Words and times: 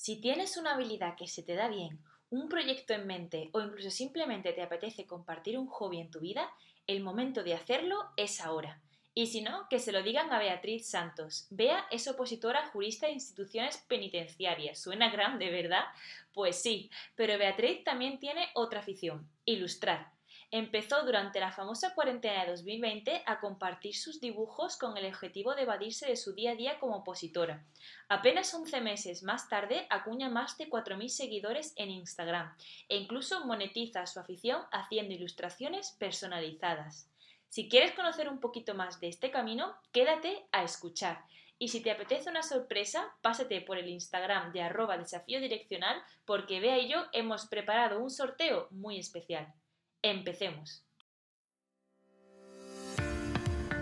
Si 0.00 0.18
tienes 0.18 0.56
una 0.56 0.72
habilidad 0.72 1.14
que 1.14 1.28
se 1.28 1.42
te 1.42 1.54
da 1.54 1.68
bien, 1.68 2.02
un 2.30 2.48
proyecto 2.48 2.94
en 2.94 3.06
mente 3.06 3.50
o 3.52 3.60
incluso 3.60 3.90
simplemente 3.90 4.54
te 4.54 4.62
apetece 4.62 5.06
compartir 5.06 5.58
un 5.58 5.66
hobby 5.66 6.00
en 6.00 6.10
tu 6.10 6.20
vida, 6.20 6.50
el 6.86 7.02
momento 7.02 7.42
de 7.42 7.52
hacerlo 7.52 7.98
es 8.16 8.40
ahora. 8.40 8.80
Y 9.12 9.26
si 9.26 9.42
no, 9.42 9.68
que 9.68 9.78
se 9.78 9.92
lo 9.92 10.02
digan 10.02 10.32
a 10.32 10.38
Beatriz 10.38 10.88
Santos. 10.88 11.48
Bea 11.50 11.84
es 11.90 12.08
opositora 12.08 12.66
jurista 12.68 13.08
de 13.08 13.12
instituciones 13.12 13.76
penitenciarias. 13.88 14.80
¿Suena 14.80 15.10
grande, 15.10 15.50
verdad? 15.50 15.84
Pues 16.32 16.56
sí, 16.56 16.90
pero 17.14 17.36
Beatriz 17.36 17.84
también 17.84 18.18
tiene 18.18 18.48
otra 18.54 18.80
afición, 18.80 19.28
ilustrar. 19.44 20.12
Empezó 20.52 21.04
durante 21.04 21.38
la 21.38 21.52
famosa 21.52 21.94
cuarentena 21.94 22.44
de 22.44 22.50
2020 22.50 23.22
a 23.24 23.38
compartir 23.38 23.94
sus 23.94 24.20
dibujos 24.20 24.76
con 24.76 24.96
el 24.96 25.06
objetivo 25.06 25.54
de 25.54 25.62
evadirse 25.62 26.06
de 26.06 26.16
su 26.16 26.34
día 26.34 26.52
a 26.52 26.54
día 26.56 26.80
como 26.80 26.96
opositora. 26.96 27.64
Apenas 28.08 28.52
11 28.52 28.80
meses 28.80 29.22
más 29.22 29.48
tarde 29.48 29.86
acuña 29.90 30.28
más 30.28 30.58
de 30.58 30.68
4.000 30.68 31.06
seguidores 31.06 31.72
en 31.76 31.90
Instagram 31.90 32.52
e 32.88 32.96
incluso 32.96 33.46
monetiza 33.46 34.06
su 34.06 34.18
afición 34.18 34.62
haciendo 34.72 35.14
ilustraciones 35.14 35.92
personalizadas. 36.00 37.08
Si 37.48 37.68
quieres 37.68 37.92
conocer 37.92 38.28
un 38.28 38.40
poquito 38.40 38.74
más 38.74 38.98
de 38.98 39.06
este 39.06 39.30
camino, 39.30 39.76
quédate 39.92 40.46
a 40.50 40.64
escuchar. 40.64 41.24
Y 41.60 41.68
si 41.68 41.80
te 41.80 41.92
apetece 41.92 42.28
una 42.28 42.42
sorpresa, 42.42 43.14
pásate 43.22 43.60
por 43.60 43.78
el 43.78 43.88
Instagram 43.88 44.52
de 44.52 44.62
arroba 44.62 44.98
desafío 44.98 45.40
direccional 45.40 46.02
porque 46.24 46.58
Bea 46.58 46.78
y 46.78 46.88
yo 46.88 47.04
hemos 47.12 47.46
preparado 47.46 48.00
un 48.00 48.10
sorteo 48.10 48.66
muy 48.70 48.98
especial. 48.98 49.54
Empecemos. 50.02 50.86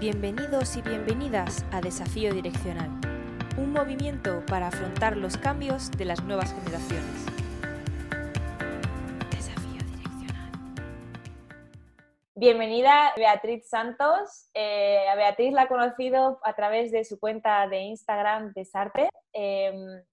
Bienvenidos 0.01 0.77
y 0.77 0.83
bienvenidas 0.83 1.65
a 1.71 1.81
Desafío 1.81 2.35
Direccional, 2.35 2.91
un 3.57 3.73
movimiento 3.73 4.45
para 4.47 4.67
afrontar 4.67 5.17
los 5.17 5.37
cambios 5.37 5.93
de 5.93 6.07
las 6.07 6.25
nuevas 6.25 6.53
generaciones. 6.53 7.38
Bienvenida 12.41 13.15
Beatriz 13.17 13.69
Santos. 13.69 14.49
Eh, 14.55 15.09
a 15.09 15.17
Beatriz 15.17 15.53
la 15.53 15.65
he 15.65 15.67
conocido 15.67 16.39
a 16.45 16.55
través 16.55 16.93
de 16.93 17.05
su 17.05 17.19
cuenta 17.19 17.67
de 17.67 17.81
Instagram 17.81 18.53
Desarte. 18.55 19.09
Eh, 19.33 19.73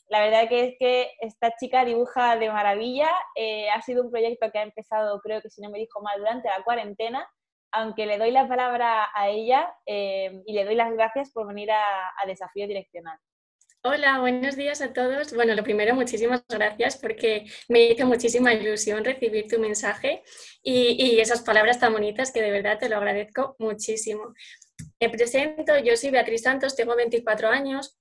la 0.10 0.22
verdad 0.22 0.50
que 0.50 0.66
es 0.66 0.76
que 0.80 1.12
esta 1.22 1.56
chica 1.56 1.86
dibuja 1.86 2.36
de 2.38 2.50
maravilla. 2.50 3.12
Eh, 3.36 3.70
ha 3.70 3.80
sido 3.84 4.04
un 4.04 4.10
proyecto 4.10 4.52
que 4.52 4.58
ha 4.58 4.64
empezado, 4.64 5.22
creo 5.22 5.40
que 5.40 5.52
si 5.52 5.62
no 5.62 5.70
me 5.70 5.78
dijo 5.78 6.02
mal, 6.02 6.18
durante 6.18 6.50
la 6.50 6.64
cuarentena. 6.64 7.30
Aunque 7.72 8.08
le 8.08 8.18
doy 8.18 8.32
la 8.32 8.48
palabra 8.48 9.08
a 9.14 9.30
ella 9.30 9.76
eh, 9.86 10.42
y 10.48 10.54
le 10.54 10.66
doy 10.66 10.74
las 10.74 10.92
gracias 10.94 11.32
por 11.32 11.46
venir 11.46 11.70
a, 11.70 12.26
Desafío 12.26 12.68
Direccional. 12.68 13.20
Hola, 13.88 14.18
buenos 14.20 14.56
días 14.56 14.82
a 14.82 14.94
todos. 14.94 15.32
Bueno, 15.36 15.54
lo 15.54 15.62
primero, 15.62 15.94
muchísimas 15.94 16.44
gracias 16.50 16.98
porque 16.98 17.46
me 17.70 17.92
hizo 17.92 18.08
muchísima 18.08 18.52
ilusión 18.52 19.06
recibir 19.06 19.48
tu 19.48 19.60
mensaje 19.60 20.24
y, 20.64 21.20
esas 21.20 21.44
palabras 21.44 21.80
tan 21.80 21.94
bonitas 21.94 22.32
que 22.32 22.42
de 22.42 22.50
verdad 22.50 22.80
te 22.80 22.90
lo 22.90 22.98
agradezco 22.98 23.56
muchísimo. 23.60 24.34
Me 25.00 25.10
presento, 25.12 25.78
yo 25.78 25.96
soy 25.98 26.10
Beatriz 26.10 26.42
Santos, 26.42 26.76
tengo 26.76 26.96
24 26.96 27.48
años, 27.50 27.96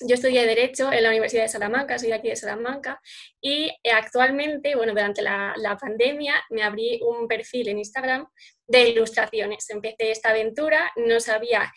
yo 0.00 0.14
estudié 0.16 0.44
Derecho 0.46 0.92
en 0.92 1.04
la 1.04 1.10
Universidad 1.10 1.42
de 1.42 1.48
Salamanca, 1.48 1.96
soy 2.00 2.10
aquí 2.10 2.28
de 2.28 2.34
Salamanca, 2.34 3.00
y 3.40 3.70
actualmente, 3.92 4.74
bueno, 4.74 4.94
durante 4.94 5.22
la, 5.22 5.78
pandemia 5.80 6.34
me 6.50 6.64
abrí 6.64 7.00
un 7.04 7.28
perfil 7.28 7.68
en 7.68 7.78
Instagram 7.78 8.26
de 8.66 8.88
ilustraciones. 8.88 9.70
Empecé 9.70 10.10
esta 10.10 10.30
aventura, 10.30 10.90
no 10.96 11.20
sabía 11.20 11.72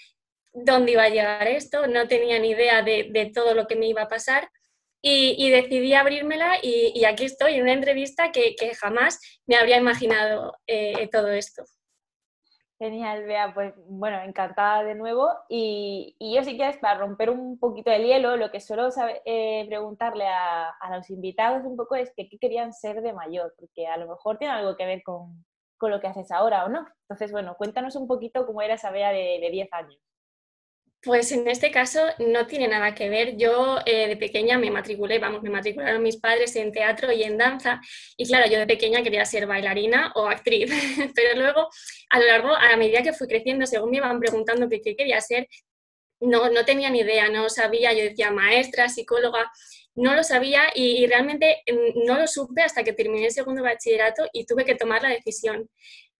dónde 0.54 0.94
iba 0.94 1.04
a 1.04 1.10
llegar 1.10 1.48
esto, 1.48 1.88
no 1.88 2.08
tenía 2.08 2.40
ni 2.40 2.52
idea 2.52 2.82
de, 2.82 3.32
todo 3.34 3.54
lo 3.54 3.68
que 3.68 3.76
me 3.76 3.88
iba 3.88 4.04
a 4.04 4.08
pasar 4.08 4.50
y, 5.02 5.50
decidí 5.50 5.94
abrírmela 5.94 6.58
y, 6.62 7.04
aquí 7.06 7.26
estoy 7.26 7.56
en 7.56 7.64
una 7.64 7.74
entrevista 7.74 8.32
que, 8.32 8.56
jamás 8.80 9.20
me 9.46 9.56
habría 9.56 9.78
imaginado 9.78 10.58
eh, 10.68 11.10
todo 11.12 11.30
esto. 11.30 11.64
Genial, 12.84 13.24
Bea, 13.26 13.54
pues 13.54 13.74
bueno, 13.88 14.22
encantada 14.24 14.84
de 14.84 14.96
nuevo. 14.96 15.30
Y, 15.48 16.18
yo 16.20 16.44
sí 16.44 16.58
que 16.58 16.68
es 16.68 16.78
para 16.78 17.00
romper 17.00 17.30
un 17.30 17.58
poquito 17.58 17.92
el 17.92 18.04
hielo, 18.04 18.36
lo 18.36 18.52
que 18.52 18.60
suelo 18.60 18.90
eh, 19.26 19.66
preguntarle 19.68 20.28
a, 20.28 20.74
los 20.96 21.10
invitados 21.10 21.64
un 21.66 21.78
poco 21.78 21.96
es 21.96 22.12
que 22.16 22.28
qué 22.28 22.38
querían 22.38 22.74
ser 22.74 23.02
de 23.02 23.14
mayor, 23.14 23.54
porque 23.58 23.88
a 23.88 23.96
lo 23.96 24.08
mejor 24.08 24.38
tiene 24.38 24.54
algo 24.54 24.76
que 24.76 24.86
ver 24.86 25.02
con, 25.04 25.46
lo 25.80 26.00
que 26.00 26.08
haces 26.08 26.32
ahora 26.32 26.66
o 26.66 26.70
no. 26.70 26.86
Entonces, 27.04 27.32
bueno, 27.32 27.56
cuéntanos 27.58 27.96
un 27.96 28.08
poquito 28.08 28.46
cómo 28.46 28.62
era 28.62 28.76
esa 28.76 28.92
Bea 28.92 29.12
de, 29.12 29.40
de 29.42 29.50
10 29.50 29.74
años. 29.74 30.13
Pues 31.04 31.34
en 31.34 31.46
este 31.50 31.70
caso 31.70 32.00
no 32.20 32.48
tiene 32.48 32.70
nada 32.70 32.96
que 32.96 33.10
ver. 33.10 33.36
Yo 33.36 33.80
eh, 33.86 34.08
de 34.08 34.16
pequeña 34.16 34.58
me 34.58 34.72
matriculé, 34.72 35.20
vamos, 35.20 35.42
me 35.42 35.50
matricularon 35.50 36.02
mis 36.02 36.16
padres 36.16 36.56
en 36.56 36.72
teatro 36.72 37.12
y 37.12 37.24
en 37.24 37.38
danza 37.38 37.82
y 38.16 38.26
claro, 38.26 38.50
yo 38.50 38.58
de 38.58 38.66
pequeña 38.66 39.04
quería 39.04 39.26
ser 39.26 39.46
bailarina 39.46 40.14
o 40.16 40.28
actriz, 40.28 40.72
pero 41.16 41.38
luego 41.38 41.68
a 42.10 42.20
lo 42.20 42.26
largo, 42.26 42.56
a 42.56 42.70
la 42.70 42.78
medida 42.78 43.04
que 43.04 43.12
fui 43.12 43.28
creciendo, 43.28 43.66
según 43.66 43.92
me 43.92 43.98
iban 43.98 44.18
preguntando 44.20 44.70
qué, 44.70 44.82
quería 44.82 45.20
ser, 45.20 45.48
no, 46.22 46.50
no 46.50 46.64
tenía 46.64 46.90
ni 46.90 47.02
idea, 47.02 47.28
no 47.30 47.50
sabía, 47.50 47.92
yo 47.92 48.04
decía 48.04 48.32
maestra, 48.32 48.88
psicóloga, 48.88 49.52
no 49.96 50.16
lo 50.16 50.24
sabía 50.24 50.64
y, 50.74 51.04
y 51.04 51.08
realmente 51.08 51.64
mm, 51.70 52.06
no 52.06 52.18
lo 52.18 52.28
supe 52.28 52.62
hasta 52.62 52.84
que 52.84 52.94
terminé 52.94 53.26
el 53.26 53.32
segundo 53.32 53.62
bachillerato 53.62 54.30
y 54.32 54.46
tuve 54.46 54.64
que 54.64 54.76
tomar 54.76 55.02
la 55.04 55.10
decisión. 55.10 55.70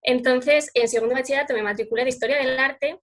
Entonces, 0.02 0.70
en 0.74 0.90
segundo 0.90 1.16
bachillerato 1.16 1.54
me 1.54 1.64
matriculé 1.64 2.04
de 2.04 2.10
Historia 2.10 2.38
del 2.38 2.60
Arte 2.60 3.00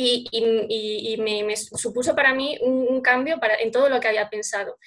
y, 0.00 1.16
me, 1.18 1.56
supuso 1.56 2.14
para 2.14 2.32
mí 2.32 2.56
un, 2.60 3.00
cambio 3.00 3.38
para, 3.40 3.56
en 3.56 3.72
todo 3.72 3.88
lo 3.88 4.00
que 4.00 4.08
había 4.08 4.30
pensado. 4.30 4.78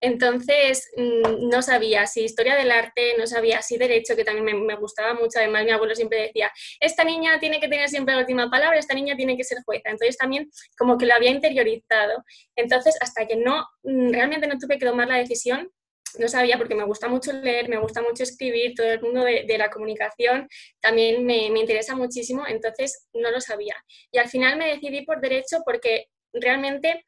Entonces, 0.00 0.88
mm, 0.96 1.48
no 1.48 1.60
sabía 1.62 2.06
si 2.06 2.22
historia 2.22 2.54
del 2.54 2.70
arte, 2.70 3.14
no 3.18 3.26
sabía 3.26 3.62
si 3.62 3.78
derecho, 3.78 4.14
que 4.14 4.24
también 4.24 4.64
me, 4.64 4.76
gustaba 4.76 5.14
mucho. 5.14 5.38
Además, 5.38 5.64
mi 5.64 5.70
abuelo 5.70 5.94
siempre 5.94 6.22
decía, 6.22 6.52
esta 6.80 7.02
niña 7.02 7.40
tiene 7.40 7.60
que 7.60 7.68
tener 7.68 7.88
siempre 7.88 8.14
la 8.14 8.20
última 8.20 8.50
palabra, 8.50 8.78
esta 8.78 8.94
niña 8.94 9.16
tiene 9.16 9.36
que 9.36 9.44
ser 9.44 9.58
jueza. 9.64 9.90
Entonces, 9.90 10.16
también 10.16 10.50
como 10.76 10.98
que 10.98 11.06
lo 11.06 11.14
había 11.14 11.30
interiorizado. 11.30 12.22
Entonces, 12.54 12.96
hasta 13.00 13.26
que 13.26 13.36
no, 13.36 13.66
mm, 13.82 14.12
realmente 14.12 14.46
no 14.46 14.58
tuve 14.58 14.78
que 14.78 14.86
tomar 14.86 15.08
la 15.08 15.16
decisión, 15.16 15.70
no 16.18 16.28
sabía 16.28 16.58
porque 16.58 16.74
me 16.74 16.84
gusta 16.84 17.08
mucho 17.08 17.32
leer, 17.32 17.68
me 17.68 17.78
gusta 17.78 18.02
mucho 18.02 18.22
escribir, 18.22 18.74
todo 18.74 18.90
el 18.90 19.00
mundo 19.00 19.24
de, 19.24 19.58
la 19.58 19.70
comunicación 19.70 20.48
también 20.80 21.24
me, 21.26 21.46
interesa 21.46 21.96
muchísimo, 21.96 22.46
entonces 22.46 23.08
no 23.12 23.30
lo 23.30 23.40
sabía. 23.40 23.76
Y 24.10 24.18
al 24.18 24.28
final 24.28 24.56
me 24.56 24.68
decidí 24.68 25.02
por 25.04 25.20
derecho 25.20 25.58
porque 25.64 26.06
realmente 26.32 27.04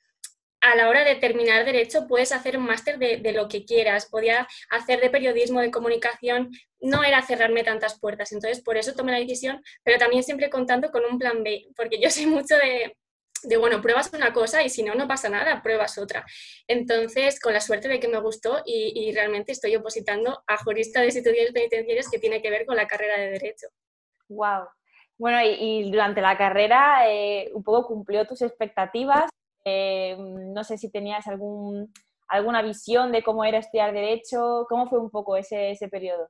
a 0.61 0.77
la 0.77 0.89
hora 0.89 1.05
de 1.05 1.15
terminar 1.15 1.65
derecho 1.65 2.07
puedes 2.07 2.33
hacer 2.33 2.59
un 2.59 2.67
máster 2.67 2.99
de, 2.99 3.17
de, 3.17 3.33
lo 3.33 3.49
que 3.49 3.65
quieras, 3.65 4.07
podía 4.11 4.47
hacer 4.69 5.01
de 5.01 5.09
periodismo, 5.09 5.61
de 5.61 5.71
comunicación, 5.71 6.51
no 6.81 7.03
era 7.03 7.23
cerrarme 7.23 7.65
tantas 7.65 7.99
puertas, 7.99 8.33
entonces 8.33 8.63
por 8.63 8.77
eso 8.77 8.95
tomé 8.95 9.13
la 9.13 9.19
decisión, 9.19 9.63
pero 9.83 9.99
también 9.99 10.23
siempre 10.23 10.51
contando 10.51 10.91
con 10.91 11.03
un 11.11 11.19
plan 11.19 11.43
B, 11.43 11.69
porque 11.77 11.99
yo 11.99 12.11
soy 12.11 12.27
mucho 12.27 12.57
de, 12.57 12.95
de, 13.43 13.57
bueno, 13.57 13.81
pruebas 13.81 14.11
una 14.13 14.33
cosa 14.33 14.63
y 14.63 14.69
si 14.69 14.83
no, 14.83 14.95
no 14.95 15.09
pasa 15.09 15.29
nada, 15.29 15.63
pruebas 15.63 15.99
otra. 15.99 16.25
Entonces, 16.67 17.41
con 17.41 17.53
la 17.53 17.61
suerte 17.61 17.89
de 17.89 18.01
que 18.01 18.09
me 18.09 18.21
gustó 18.21 18.63
y, 18.65 19.13
realmente 19.13 19.53
estoy 19.53 19.75
opositando 19.77 20.43
a 20.47 20.57
jurista 20.59 21.01
de 21.01 21.07
instituciones 21.07 21.53
penitenciarias 21.53 22.09
que 22.11 22.19
tiene 22.19 22.41
que 22.41 22.51
ver 22.51 22.67
con 22.67 22.77
la 22.77 22.87
carrera 22.87 23.19
de 23.19 23.31
Derecho. 23.31 23.69
¡Wow! 24.29 24.69
Bueno, 25.19 25.39
y, 25.43 25.91
durante 25.91 26.21
la 26.21 26.37
carrera 26.37 27.11
eh, 27.11 27.51
un 27.55 27.63
poco 27.63 27.89
cumplió 27.89 28.27
tus 28.27 28.43
expectativas. 28.43 29.31
Eh, 29.65 30.17
no 30.19 30.65
sé 30.65 30.79
si 30.79 30.91
tenías 30.91 31.27
algún, 31.27 31.93
alguna 32.29 32.63
visión 32.63 33.13
de 33.13 33.23
cómo 33.23 33.45
era 33.45 33.59
estudiar 33.59 33.93
Derecho. 33.93 34.67
¿Cómo 34.69 34.87
fue 34.89 34.99
un 34.99 35.11
poco 35.11 35.37
ese, 35.37 35.73
ese 35.73 35.89
periodo? 35.89 36.29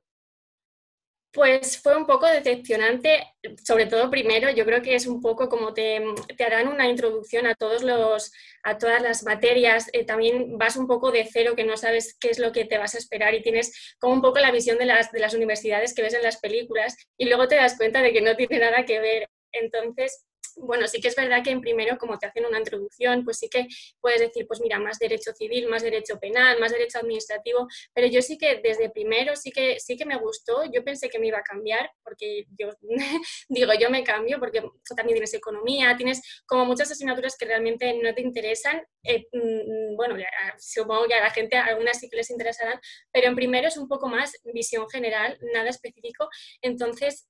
Pues 1.33 1.81
fue 1.81 1.95
un 1.95 2.05
poco 2.05 2.27
decepcionante, 2.27 3.35
sobre 3.63 3.85
todo 3.85 4.09
primero, 4.09 4.49
yo 4.49 4.65
creo 4.65 4.81
que 4.81 4.95
es 4.95 5.07
un 5.07 5.21
poco 5.21 5.47
como 5.47 5.73
te, 5.73 6.03
harán 6.45 6.67
una 6.67 6.89
introducción 6.89 7.47
a, 7.47 7.55
todos 7.55 7.83
los, 7.83 8.33
a 8.63 8.77
todas 8.77 9.01
las 9.01 9.23
materias, 9.23 9.89
eh, 9.93 10.03
también 10.03 10.57
vas 10.57 10.75
un 10.75 10.87
poco 10.87 11.09
de 11.09 11.25
cero 11.31 11.53
que 11.55 11.63
no 11.63 11.77
sabes 11.77 12.17
qué 12.19 12.31
es 12.31 12.39
lo 12.39 12.51
que 12.51 12.65
te 12.65 12.77
vas 12.77 12.95
a 12.95 12.97
esperar 12.97 13.33
y 13.33 13.41
tienes 13.41 13.95
como 13.97 14.13
un 14.13 14.21
poco 14.21 14.39
la 14.39 14.51
visión 14.51 14.77
de 14.77 14.85
las, 14.85 15.13
de 15.13 15.19
las 15.19 15.33
universidades 15.33 15.93
que 15.93 16.01
ves 16.01 16.13
en 16.13 16.23
las 16.23 16.35
películas 16.37 16.97
y 17.17 17.27
luego 17.27 17.47
te 17.47 17.55
das 17.55 17.77
cuenta 17.77 18.01
de 18.01 18.11
que 18.11 18.21
no 18.21 18.35
tiene 18.35 18.59
nada 18.59 18.83
que 18.83 18.99
ver. 18.99 19.29
Entonces, 19.53 20.25
bueno, 20.57 20.87
sí 20.87 21.01
que 21.01 21.07
es 21.07 21.15
verdad 21.15 21.43
que 21.43 21.51
en 21.51 21.61
primero, 21.61 21.97
como 21.97 22.17
te 22.17 22.27
hacen 22.27 22.45
una 22.45 22.59
introducción, 22.59 23.23
pues 23.23 23.37
sí 23.37 23.49
que 23.49 23.67
puedes 23.99 24.19
decir, 24.19 24.45
pues 24.47 24.61
mira, 24.61 24.79
más 24.79 24.99
derecho 24.99 25.33
civil, 25.33 25.67
más 25.67 25.83
derecho 25.83 26.19
penal, 26.19 26.59
más 26.59 26.71
derecho 26.71 26.99
administrativo, 26.99 27.67
pero 27.93 28.07
yo 28.07 28.21
sí 28.21 28.37
que 28.37 28.61
desde 28.63 28.89
primero 28.89 29.35
sí 29.35 29.51
que, 29.51 29.79
sí 29.79 29.97
que 29.97 30.05
me 30.05 30.17
gustó, 30.17 30.63
yo 30.71 30.83
pensé 30.83 31.09
que 31.09 31.19
me 31.19 31.27
iba 31.27 31.39
a 31.39 31.43
cambiar, 31.43 31.91
porque 32.03 32.45
yo 32.57 32.69
digo, 33.49 33.73
yo 33.79 33.89
me 33.89 34.03
cambio, 34.03 34.39
porque 34.39 34.61
también 34.95 35.15
tienes 35.15 35.33
economía, 35.33 35.95
tienes 35.97 36.21
como 36.45 36.65
muchas 36.65 36.91
asignaturas 36.91 37.35
que 37.37 37.45
realmente 37.45 37.93
no 38.01 38.13
te 38.13 38.21
interesan, 38.21 38.81
eh, 39.03 39.27
mm, 39.31 39.95
bueno, 39.95 40.15
supongo 40.57 41.05
que 41.07 41.15
a 41.15 41.21
la 41.21 41.31
gente 41.31 41.57
algunas 41.57 41.99
sí 41.99 42.09
que 42.09 42.17
les 42.17 42.29
interesarán, 42.29 42.79
pero 43.11 43.27
en 43.27 43.35
primero 43.35 43.67
es 43.67 43.77
un 43.77 43.87
poco 43.87 44.07
más 44.07 44.33
visión 44.53 44.89
general, 44.89 45.37
nada 45.53 45.69
específico, 45.69 46.29
entonces 46.61 47.27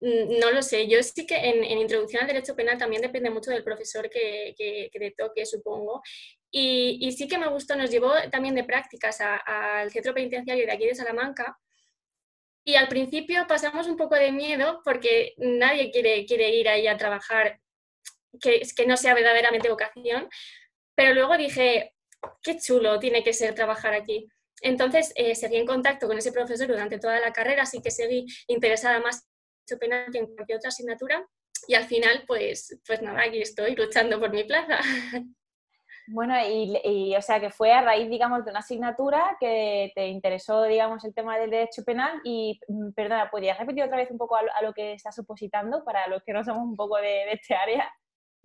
no 0.00 0.50
lo 0.50 0.62
sé, 0.62 0.88
yo 0.88 1.02
sí 1.02 1.26
que 1.26 1.36
en, 1.36 1.64
introducción 1.78 2.22
al 2.22 2.28
derecho 2.28 2.54
penal 2.54 2.78
también 2.78 3.02
depende 3.02 3.30
mucho 3.30 3.50
del 3.50 3.64
profesor 3.64 4.08
que, 4.08 4.54
que, 4.56 4.90
te 4.92 5.14
toque, 5.16 5.46
supongo. 5.46 6.02
Y, 6.50 7.10
sí 7.12 7.26
que 7.28 7.38
me 7.38 7.48
gustó, 7.48 7.76
nos 7.76 7.90
llevó 7.90 8.12
también 8.30 8.54
de 8.54 8.64
prácticas 8.64 9.20
al 9.20 9.90
centro 9.90 10.14
penitenciario 10.14 10.66
de 10.66 10.72
aquí 10.72 10.86
de 10.86 10.94
Salamanca. 10.94 11.58
Y 12.64 12.76
al 12.76 12.88
principio 12.88 13.46
pasamos 13.48 13.88
un 13.88 13.96
poco 13.96 14.14
de 14.14 14.30
miedo 14.30 14.82
porque 14.84 15.34
nadie 15.38 15.90
quiere, 15.90 16.24
quiere 16.26 16.50
ir 16.54 16.68
ahí 16.68 16.86
a 16.86 16.96
trabajar 16.96 17.60
que, 18.40 18.62
que 18.76 18.86
no 18.86 18.96
sea 18.96 19.14
verdaderamente 19.14 19.68
vocación, 19.68 20.28
pero 20.94 21.14
luego 21.14 21.36
dije, 21.36 21.94
qué 22.42 22.56
chulo 22.58 22.98
tiene 22.98 23.24
que 23.24 23.32
ser 23.32 23.54
trabajar 23.54 23.94
aquí. 23.94 24.28
Entonces, 24.60 25.12
eh, 25.16 25.34
seguí 25.34 25.56
en 25.56 25.66
contacto 25.66 26.06
con 26.06 26.16
ese 26.16 26.32
profesor 26.32 26.68
durante 26.68 26.98
toda 26.98 27.18
la 27.18 27.32
carrera, 27.32 27.64
así 27.64 27.82
que 27.82 27.90
seguí 27.90 28.26
interesada 28.46 29.00
más 29.00 29.28
en 29.72 29.78
penal 29.78 30.06
que 30.12 30.18
en 30.18 30.26
cualquier 30.34 30.58
otra 30.58 30.68
asignatura. 30.68 31.26
Y 31.68 31.74
al 31.74 31.84
final, 31.84 32.24
pues, 32.26 32.80
pues 32.86 33.02
nada, 33.02 33.22
aquí 33.22 33.40
estoy 33.40 33.74
luchando 33.74 34.18
por 34.18 34.32
mi 34.32 34.44
plaza. 34.44 34.78
Bueno, 36.08 36.34
y, 36.44 37.14
o 37.14 37.22
sea 37.22 37.40
que 37.40 37.50
fue 37.50 37.72
a 37.72 37.80
raíz, 37.80 38.10
digamos, 38.10 38.44
de 38.44 38.50
una 38.50 38.58
asignatura 38.58 39.36
que 39.38 39.92
te 39.94 40.08
interesó, 40.08 40.64
digamos, 40.64 41.04
el 41.04 41.14
tema 41.14 41.38
del 41.38 41.50
derecho 41.50 41.84
penal 41.84 42.20
y, 42.24 42.58
mm, 42.68 42.90
perdona, 42.92 43.30
¿podrías 43.30 43.58
repetir 43.58 43.84
otra 43.84 43.98
vez 43.98 44.10
un 44.10 44.18
poco 44.18 44.36
a, 44.36 44.62
lo 44.62 44.72
que 44.72 44.94
estás 44.94 45.18
opositando 45.20 45.84
para 45.84 46.08
los 46.08 46.22
que 46.24 46.32
no 46.32 46.42
somos 46.42 46.64
un 46.64 46.76
poco 46.76 46.96
de 46.96 47.32
este 47.32 47.54
área? 47.54 47.88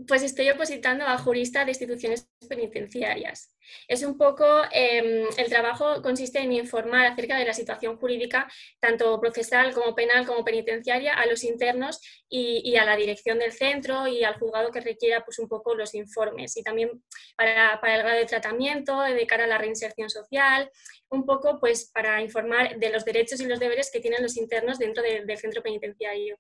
Pues 0.06 0.22
estoy 0.22 0.48
opositando 0.52 1.06
a 1.06 1.18
jurista 1.18 1.66
de 1.66 1.72
instituciones 1.72 2.30
penitenciarias. 2.48 3.56
Es 3.88 4.04
un 4.04 4.16
poco, 4.16 4.46
em, 4.72 5.26
el 5.38 5.50
trabajo 5.50 6.04
consiste 6.04 6.38
en 6.40 6.52
informar 6.54 7.08
acerca 7.08 7.36
de 7.36 7.46
la 7.46 7.54
situación 7.54 7.98
jurídica, 7.98 8.48
tanto 8.80 9.20
procesal 9.20 9.74
como 9.74 9.96
penal 9.96 10.28
como 10.28 10.46
penitenciaria, 10.46 11.16
a 11.16 11.26
los 11.26 11.44
internos 11.44 12.00
y, 12.30 12.76
a 12.78 12.86
la 12.86 12.96
dirección 12.96 13.40
del 13.40 13.52
centro 13.54 14.06
y 14.08 14.24
al 14.24 14.38
juzgado 14.38 14.72
que 14.72 14.82
requiera 14.82 15.26
pues, 15.26 15.40
un 15.40 15.48
poco 15.48 15.74
los 15.74 15.96
informes. 15.96 16.56
Y 16.58 16.64
también 16.64 17.04
para, 17.36 17.80
el 17.82 18.04
grado 18.04 18.18
de 18.18 18.26
tratamiento, 18.26 19.02
de 19.02 19.26
cara 19.26 19.46
a 19.46 19.48
la 19.48 19.58
reinserción 19.58 20.12
social, 20.12 20.70
un 21.10 21.26
poco 21.26 21.60
pues, 21.60 21.90
para 21.92 22.22
informar 22.22 22.78
de 22.78 22.92
los 22.92 23.04
derechos 23.04 23.40
y 23.42 23.48
los 23.48 23.60
deberes 23.60 23.90
que 23.92 24.00
tienen 24.00 24.22
los 24.22 24.38
internos 24.38 24.78
dentro 24.78 25.02
del 25.02 25.38
centro 25.40 25.64
penitenciario. 25.64 26.38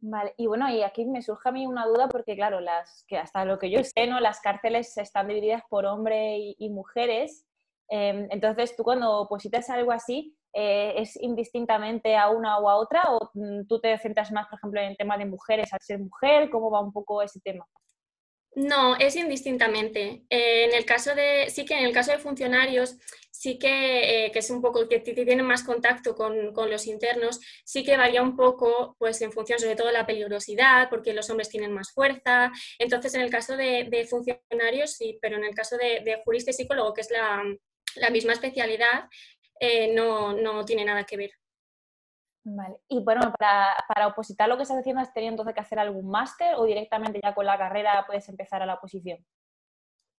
Vale, 0.00 0.32
y 0.36 0.46
bueno, 0.46 0.70
y 0.70 0.82
aquí 0.82 1.04
me 1.06 1.22
surge 1.22 1.48
a 1.48 1.52
mí 1.52 1.66
una 1.66 1.84
duda 1.86 2.08
porque, 2.08 2.36
claro, 2.36 2.60
las 2.60 3.04
que 3.08 3.16
hasta 3.18 3.44
lo 3.44 3.58
que 3.58 3.70
yo 3.70 3.82
sé, 3.82 4.06
¿no? 4.06 4.20
Las 4.20 4.40
cárceles 4.40 4.96
están 4.96 5.26
divididas 5.26 5.62
por 5.68 5.86
hombres 5.86 6.54
y, 6.56 6.70
mujeres. 6.70 7.44
Em, 7.88 8.28
entonces, 8.30 8.76
tú 8.76 8.84
cuando 8.84 9.10
opositas 9.20 9.68
algo 9.70 9.90
así, 9.90 10.36
eh, 10.52 10.94
¿es 10.96 11.20
indistintamente 11.20 12.16
a 12.16 12.30
una 12.30 12.58
o 12.58 12.68
a 12.68 12.76
otra? 12.76 13.02
¿O 13.10 13.30
mm, 13.34 13.66
tú 13.66 13.80
te 13.80 13.98
centras 13.98 14.30
más, 14.30 14.46
por 14.48 14.58
ejemplo, 14.58 14.80
en 14.80 14.90
el 14.90 14.96
tema 14.96 15.18
de 15.18 15.26
mujeres 15.26 15.72
al 15.72 15.80
ser 15.80 15.98
mujer? 15.98 16.48
¿Cómo 16.50 16.70
va 16.70 16.80
un 16.80 16.92
poco 16.92 17.20
ese 17.22 17.40
tema? 17.40 17.66
No, 18.54 18.96
es 18.96 19.16
indistintamente. 19.16 20.24
Eh, 20.30 20.64
en 20.64 20.74
el 20.74 20.84
caso 20.84 21.14
de, 21.14 21.50
sí 21.50 21.64
que 21.64 21.78
en 21.78 21.84
el 21.84 21.92
caso 21.92 22.12
de 22.12 22.18
funcionarios, 22.18 22.96
sí 23.38 23.56
que, 23.56 24.26
eh, 24.26 24.32
que 24.32 24.40
es 24.40 24.50
un 24.50 24.60
poco 24.60 24.88
que 24.88 24.98
tienen 24.98 25.46
más 25.46 25.62
contacto 25.62 26.16
con, 26.16 26.52
con, 26.52 26.68
los 26.68 26.88
internos, 26.88 27.38
sí 27.64 27.84
que 27.84 27.96
varía 27.96 28.20
un 28.20 28.34
poco, 28.34 28.96
pues 28.98 29.22
en 29.22 29.30
función 29.30 29.60
sobre 29.60 29.76
todo 29.76 29.86
de 29.86 29.92
la 29.92 30.06
peligrosidad, 30.06 30.90
porque 30.90 31.12
los 31.12 31.30
hombres 31.30 31.48
tienen 31.48 31.72
más 31.72 31.92
fuerza. 31.92 32.50
Entonces, 32.80 33.14
en 33.14 33.20
el 33.20 33.30
caso 33.30 33.56
de, 33.56 34.06
funcionarios, 34.10 34.94
sí, 34.94 35.20
pero 35.22 35.36
en 35.36 35.44
el 35.44 35.54
caso 35.54 35.76
de, 35.76 36.00
de 36.00 36.20
jurista 36.24 36.50
y 36.50 36.54
psicólogo, 36.54 36.92
que 36.92 37.02
es 37.02 37.12
la, 37.12 37.44
la 37.94 38.10
misma 38.10 38.32
especialidad, 38.32 39.08
eh, 39.60 39.94
no, 39.94 40.32
no 40.32 40.64
tiene 40.64 40.84
nada 40.84 41.04
que 41.04 41.16
ver. 41.16 41.30
Vale. 42.42 42.78
Y 42.88 43.04
bueno, 43.04 43.32
para, 43.38 43.76
para, 43.86 44.08
opositar 44.08 44.48
lo 44.48 44.56
que 44.56 44.64
estás 44.64 44.78
haciendo, 44.78 45.00
¿has 45.00 45.12
tenido 45.12 45.30
entonces 45.30 45.54
que 45.54 45.60
hacer 45.60 45.78
algún 45.78 46.10
máster 46.10 46.56
o 46.56 46.64
directamente 46.64 47.20
ya 47.22 47.34
con 47.36 47.46
la 47.46 47.56
carrera 47.56 48.04
puedes 48.04 48.28
empezar 48.28 48.62
a 48.62 48.66
la 48.66 48.74
oposición? 48.74 49.24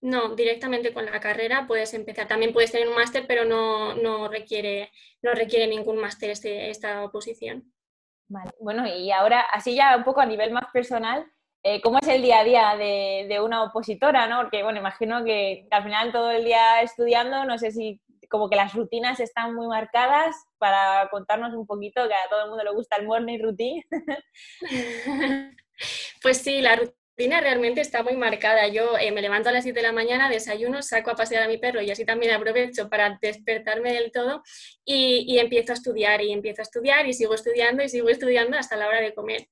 No, 0.00 0.36
directamente 0.36 0.92
con 0.94 1.06
la 1.06 1.18
carrera 1.20 1.66
puedes 1.66 1.92
empezar. 1.94 2.28
También 2.28 2.52
puedes 2.52 2.70
tener 2.70 2.88
un 2.88 2.94
máster, 2.94 3.26
pero 3.26 3.44
no, 3.44 3.94
no, 3.94 4.28
requiere, 4.28 4.92
no 5.22 5.32
requiere 5.32 5.66
ningún 5.66 5.96
máster 5.98 6.30
este, 6.30 6.70
esta 6.70 7.04
oposición. 7.04 7.72
Vale. 8.28 8.50
Bueno, 8.60 8.86
y 8.86 9.10
ahora, 9.10 9.40
así 9.40 9.74
ya 9.74 9.96
un 9.96 10.04
poco 10.04 10.20
a 10.20 10.26
nivel 10.26 10.52
más 10.52 10.66
personal, 10.72 11.26
eh, 11.64 11.80
¿cómo 11.80 11.98
es 12.00 12.06
el 12.08 12.22
día 12.22 12.40
a 12.40 12.44
día 12.44 12.76
de, 12.76 13.26
de, 13.28 13.40
una 13.40 13.64
opositora? 13.64 14.28
¿no? 14.28 14.42
Porque, 14.42 14.62
bueno, 14.62 14.78
imagino 14.78 15.24
que 15.24 15.66
al 15.70 15.82
final 15.82 16.12
todo 16.12 16.30
el 16.30 16.44
día 16.44 16.80
estudiando, 16.82 17.44
no 17.44 17.58
sé 17.58 17.72
si 17.72 18.00
como 18.28 18.48
que 18.48 18.56
las 18.56 18.74
rutinas 18.74 19.20
están 19.20 19.54
muy 19.54 19.66
marcadas 19.66 20.36
para 20.58 21.08
contarnos 21.10 21.54
un 21.54 21.66
poquito, 21.66 22.06
que 22.06 22.14
a 22.14 22.28
todo 22.30 22.44
el 22.44 22.50
mundo 22.50 22.64
le 22.64 22.72
gusta 22.72 22.96
el 22.96 23.06
morning 23.06 23.38
routine. 23.42 23.86
pues 26.22 26.38
sí, 26.38 26.60
la 26.60 26.76
rutina 26.76 26.97
realmente 27.40 27.80
está 27.80 28.02
muy 28.02 28.16
marcada. 28.16 28.68
Yo 28.68 28.96
eh, 28.98 29.10
me 29.10 29.20
levanto 29.20 29.48
a 29.48 29.52
las 29.52 29.64
7 29.64 29.80
de 29.80 29.86
la 29.86 29.92
mañana, 29.92 30.30
desayuno, 30.30 30.82
saco 30.82 31.10
a 31.10 31.16
pasear 31.16 31.42
a 31.42 31.48
mi 31.48 31.58
perro 31.58 31.82
y 31.82 31.90
así 31.90 32.04
también 32.04 32.32
aprovecho 32.32 32.88
para 32.88 33.18
despertarme 33.20 33.92
del 33.92 34.12
todo 34.12 34.42
y 34.84 35.38
empiezo 35.38 35.72
a 35.72 35.74
estudiar 35.74 36.22
y 36.22 36.32
empiezo 36.32 36.62
a 36.62 36.64
estudiar 36.64 37.06
y 37.06 37.12
sigo 37.12 37.34
estudiando 37.34 37.82
y 37.82 37.88
sigo 37.88 38.08
estudiando 38.08 38.56
hasta 38.56 38.76
la 38.76 38.88
hora 38.88 39.00
de 39.00 39.14
comer. 39.14 39.48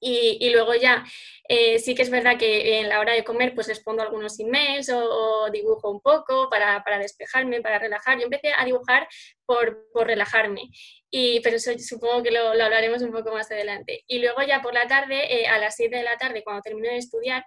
Y, 0.00 0.50
luego 0.50 0.74
ya 0.74 1.04
eh, 1.48 1.78
sí 1.78 1.94
que 1.94 2.02
es 2.02 2.10
verdad 2.10 2.38
que 2.38 2.80
en 2.80 2.88
la 2.88 3.00
hora 3.00 3.12
de 3.12 3.24
comer 3.24 3.54
pues 3.54 3.68
respondo 3.68 4.02
algunos 4.02 4.38
emails 4.40 4.90
o, 4.92 5.50
dibujo 5.50 5.90
un 5.90 6.00
poco 6.00 6.48
para, 6.50 6.82
para, 6.84 6.98
despejarme, 6.98 7.60
para 7.60 7.78
relajar. 7.78 8.18
Yo 8.18 8.24
empecé 8.24 8.52
a 8.56 8.64
dibujar 8.64 9.08
por, 9.44 9.90
por 9.92 10.06
relajarme, 10.06 10.62
y, 11.10 11.40
pero 11.40 11.56
eso 11.56 11.72
supongo 11.78 12.22
que 12.22 12.30
lo, 12.30 12.54
lo, 12.54 12.64
hablaremos 12.64 13.02
un 13.02 13.12
poco 13.12 13.32
más 13.32 13.50
adelante. 13.50 14.04
Y 14.06 14.18
luego 14.18 14.42
ya 14.42 14.62
por 14.62 14.74
la 14.74 14.86
tarde, 14.86 15.42
eh, 15.42 15.46
a 15.46 15.58
las 15.58 15.76
7 15.76 15.96
de 15.96 16.02
la 16.02 16.16
tarde, 16.16 16.42
cuando 16.42 16.62
termino 16.62 16.88
de 16.88 16.98
estudiar, 16.98 17.44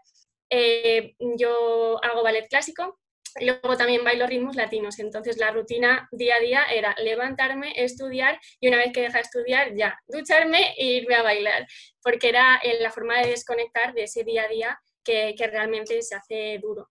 eh, 0.49 1.15
yo 1.37 2.03
hago 2.03 2.23
ballet 2.23 2.47
clásico 2.47 2.99
luego 3.39 3.77
también 3.77 4.03
bailo 4.03 4.27
ritmos 4.27 4.55
latinos. 4.55 4.99
Entonces 4.99 5.37
la 5.37 5.51
rutina 5.51 6.07
día 6.11 6.35
a 6.35 6.39
día 6.39 6.63
era 6.65 6.95
levantarme, 7.01 7.73
estudiar 7.75 8.39
y 8.59 8.67
una 8.67 8.77
vez 8.77 8.91
que 8.93 9.01
deja 9.01 9.17
de 9.17 9.21
estudiar 9.21 9.75
ya 9.75 9.97
ducharme 10.07 10.73
e 10.77 10.85
irme 10.85 11.15
a 11.15 11.23
bailar, 11.23 11.67
porque 12.01 12.29
era 12.29 12.59
eh, 12.63 12.81
la 12.81 12.91
forma 12.91 13.19
de 13.19 13.29
desconectar 13.29 13.93
de 13.93 14.03
ese 14.03 14.23
día 14.23 14.43
a 14.43 14.47
día 14.47 14.79
que, 15.03 15.35
realmente 15.51 16.01
se 16.01 16.15
hace 16.15 16.59
duro. 16.61 16.87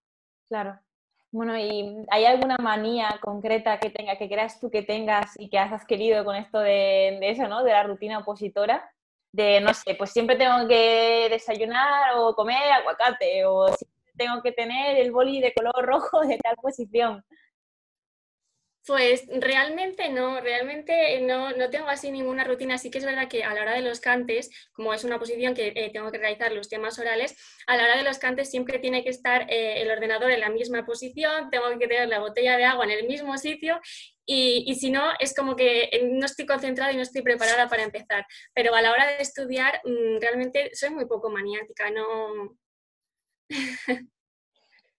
Claro. 0.49 0.79
Bueno, 1.31 1.57
¿y 1.59 2.05
hay 2.11 2.25
alguna 2.25 2.57
manía 2.59 3.19
concreta 3.21 3.79
que 3.79 3.91
tenga, 3.91 4.17
que 4.17 4.29
creas 4.29 4.59
tú 4.59 4.71
que 4.71 4.83
tengas 4.83 5.39
y 5.39 5.51
que 5.51 5.59
has 5.59 5.73
adquirido 5.73 6.25
con 6.25 6.35
esto 6.35 6.59
de, 6.59 7.19
de 7.21 7.31
eso, 7.31 7.47
¿no? 7.47 7.63
De 7.63 7.71
la 7.71 7.83
rutina 7.83 8.19
opositora 8.19 8.91
de, 9.33 9.61
no 9.61 9.75
sé, 9.75 9.95
pues 9.95 10.11
siempre 10.11 10.37
tengo 10.37 10.67
que 10.67 11.29
desayunar 11.31 12.17
o 12.17 12.35
comer 12.35 12.73
aguacate 12.73 13.45
o 13.45 13.67
tengo 14.19 14.43
que 14.43 14.53
tener 14.53 14.99
el 14.99 15.13
boli 15.13 15.41
de 15.41 15.55
color 15.55 15.87
rojo 15.87 16.21
de 16.27 16.39
tal 16.39 16.57
posición. 16.57 17.25
Pues 18.89 19.27
realmente 19.29 20.09
no, 20.09 20.41
realmente 20.41 21.21
no, 21.21 21.53
no, 21.53 21.69
tengo 21.69 21.89
así 21.89 22.11
ninguna 22.11 22.45
rutina. 22.45 22.79
Sí 22.79 22.91
que 22.91 22.97
es 22.97 23.05
verdad 23.05 23.29
que 23.29 23.45
a 23.45 23.53
la 23.53 23.61
hora 23.61 23.75
de 23.75 23.83
los 23.83 24.01
cantes, 24.01 24.49
como 24.73 24.95
es 24.95 25.05
una 25.05 25.19
posición 25.19 25.55
que 25.55 25.75
eh, 25.77 25.91
tengo 25.93 26.11
que 26.11 26.17
realizar 26.17 26.53
los 26.53 26.71
temas 26.71 26.99
orales, 26.99 27.37
a 27.67 27.77
la 27.77 27.83
hora 27.83 27.99
de 27.99 28.03
los 28.03 28.19
cantes 28.19 28.51
siempre 28.51 28.79
tiene 28.79 29.05
que 29.05 29.11
estar 29.11 29.43
eh, 29.51 29.83
el 29.83 29.91
ordenador 29.91 30.31
en 30.31 30.41
la 30.41 30.49
misma 30.49 30.87
posición, 30.87 31.51
tengo 31.51 31.69
que 31.79 31.87
tener 31.87 32.09
la 32.09 32.21
botella 32.21 32.57
de 32.57 32.65
agua 32.65 32.87
en 32.87 32.93
el 32.93 33.07
mismo 33.07 33.37
sitio 33.37 33.79
y, 34.25 34.65
y, 34.67 34.75
si 34.77 34.91
no, 34.91 35.03
es 35.21 35.35
como 35.35 35.55
que 35.55 35.91
eh, 35.93 36.09
no 36.11 36.25
estoy 36.25 36.47
concentrada 36.47 36.91
y 36.91 36.97
no 36.97 37.03
estoy 37.03 37.21
preparada 37.21 37.69
para 37.69 37.83
empezar. 37.83 38.27
Pero 38.55 38.75
a 38.75 38.81
la 38.81 38.93
hora 38.93 39.07
de 39.07 39.23
estudiar, 39.23 39.83
mm, 39.85 40.19
realmente 40.21 40.71
soy 40.75 40.91
muy 40.91 41.05
poco 41.07 41.29
maniática, 41.29 41.91
no, 41.91 42.57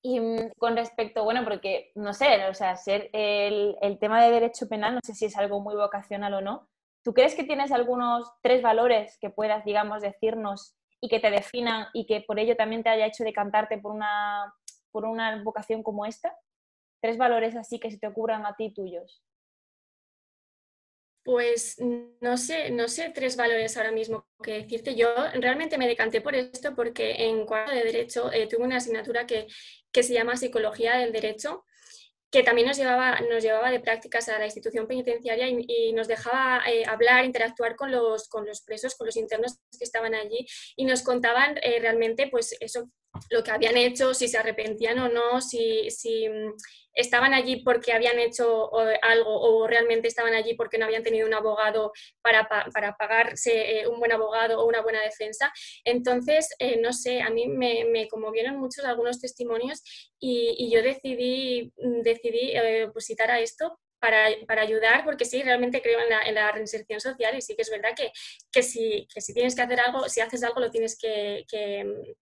y 0.01 0.19
mm, 0.19 0.51
con 0.57 0.75
respecto, 0.75 1.23
bueno, 1.23 1.43
porque 1.43 1.91
no 1.95 2.13
sé, 2.13 2.45
o 2.49 2.53
sea, 2.53 2.75
ser 2.75 3.09
el, 3.13 3.75
el, 3.81 3.99
tema 3.99 4.23
de 4.23 4.31
derecho 4.31 4.67
penal, 4.69 4.95
no 4.95 5.01
sé 5.03 5.13
si 5.13 5.25
es 5.25 5.37
algo 5.37 5.59
muy 5.59 5.75
vocacional 5.75 6.33
o 6.33 6.41
no. 6.41 6.69
¿Tú 7.03 7.13
crees 7.13 7.35
que 7.35 7.43
tienes 7.43 7.71
algunos 7.71 8.31
tres 8.41 8.61
valores 8.61 9.17
que 9.19 9.29
puedas, 9.29 9.65
digamos, 9.65 10.01
decirnos 10.01 10.75
y 11.01 11.09
que 11.09 11.19
te 11.19 11.31
definan 11.31 11.87
y 11.93 12.05
que 12.05 12.21
por 12.21 12.39
ello 12.39 12.55
también 12.55 12.83
te 12.83 12.89
haya 12.89 13.05
hecho 13.05 13.23
decantarte 13.23 13.77
por 13.77 13.91
una, 13.91 14.53
por 14.91 15.05
una 15.05 15.41
vocación 15.43 15.83
como 15.83 16.05
esta? 16.05 16.35
Tres 17.01 17.17
valores 17.17 17.55
así 17.55 17.79
que 17.79 17.91
se 17.91 17.97
te 17.97 18.07
ocurran 18.07 18.45
a 18.45 18.55
ti 18.55 18.73
tuyos. 18.73 19.23
Pues 21.23 21.77
no 22.21 22.37
sé, 22.37 22.71
no 22.71 22.87
sé 22.87 23.11
tres 23.13 23.35
valores 23.35 23.75
ahora 23.77 23.91
mismo 23.91 24.27
que 24.41 24.53
decirte. 24.53 24.95
Yo 24.95 25.13
realmente 25.35 25.77
me 25.77 25.87
decanté 25.87 26.21
por 26.21 26.33
esto 26.35 26.75
porque 26.75 27.25
en 27.25 27.45
cuarto 27.45 27.71
de 27.73 27.83
Derecho 27.83 28.31
eh, 28.31 28.47
tuve 28.47 28.63
una 28.63 28.77
asignatura 28.77 29.27
que, 29.27 29.47
que, 29.91 30.03
se 30.03 30.13
llama 30.13 30.37
Psicología 30.37 30.97
del 30.97 31.11
Derecho, 31.11 31.65
que 32.31 32.43
también 32.43 32.67
nos 32.67 32.77
llevaba, 32.77 33.19
nos 33.21 33.43
llevaba 33.43 33.71
de 33.71 33.79
prácticas 33.79 34.29
a 34.29 34.37
la 34.39 34.45
institución 34.45 34.87
penitenciaria 34.87 35.47
y, 35.49 35.93
nos 35.93 36.07
dejaba 36.07 36.61
eh, 36.67 36.85
hablar, 36.85 37.25
interactuar 37.25 37.75
con 37.75 37.91
los, 37.91 38.29
con 38.29 38.45
los 38.45 38.61
presos, 38.61 38.95
con 38.95 39.07
los 39.07 39.17
internos 39.17 39.57
que 39.77 39.83
estaban 39.83 40.13
allí 40.13 40.45
y 40.75 40.85
nos 40.85 41.01
contaban 41.01 41.57
eh, 41.63 41.79
realmente 41.79 42.27
pues 42.27 42.55
eso 42.59 42.89
lo 43.29 43.43
que 43.43 43.51
habían 43.51 43.77
hecho, 43.77 44.13
si 44.13 44.27
se 44.27 44.37
arrepentían 44.37 44.99
o 44.99 45.09
no, 45.09 45.41
si, 45.41 45.89
si 45.89 46.27
mm, 46.27 46.53
estaban 46.93 47.33
allí 47.33 47.57
porque 47.63 47.93
habían 47.93 48.19
hecho 48.19 48.69
algo 49.01 49.39
o 49.39 49.67
realmente 49.67 50.07
estaban 50.07 50.33
allí 50.33 50.53
porque 50.55 50.77
no 50.77 50.85
habían 50.85 51.03
tenido 51.03 51.27
un 51.27 51.33
abogado 51.33 51.91
para, 52.21 52.47
para 52.47 52.95
pagarse 52.97 53.79
eh, 53.79 53.87
un 53.87 53.99
buen 53.99 54.11
abogado 54.11 54.59
o 54.59 54.67
una 54.67 54.81
buena 54.81 55.01
defensa. 55.01 55.51
Entonces, 55.85 56.49
eh, 56.59 56.79
no 56.81 56.91
sé, 56.93 57.21
a 57.21 57.29
mí 57.29 57.47
me, 57.47 57.85
me 57.85 58.07
conmovieron 58.07 58.57
muchos 58.57 58.85
algunos 58.85 59.19
testimonios 59.19 59.81
y, 60.19 60.69
yo 60.71 60.81
decidí, 60.81 61.71
mm, 61.77 62.01
decidí 62.01 62.51
eh, 62.53 62.89
pues, 62.91 63.05
citar 63.05 63.31
a 63.31 63.39
esto 63.39 63.79
para, 63.99 64.27
para, 64.47 64.61
ayudar, 64.61 65.03
porque 65.03 65.25
sí, 65.25 65.41
realmente 65.41 65.81
creo 65.81 65.99
en 65.99 66.09
la, 66.09 66.21
en 66.21 66.35
la, 66.35 66.51
reinserción 66.51 66.99
social 67.01 67.35
y 67.37 67.41
sí 67.41 67.55
que 67.55 67.63
es 67.63 67.69
verdad 67.69 67.91
que, 67.95 68.11
que, 68.51 68.63
si, 68.63 69.07
que 69.13 69.21
si 69.21 69.33
tienes 69.33 69.55
que 69.55 69.61
hacer 69.61 69.79
algo, 69.79 70.07
si 70.07 70.21
haces 70.21 70.43
algo 70.43 70.61
lo 70.61 70.71
tienes 70.71 70.97
que, 70.97 71.45
que, 71.49 72.15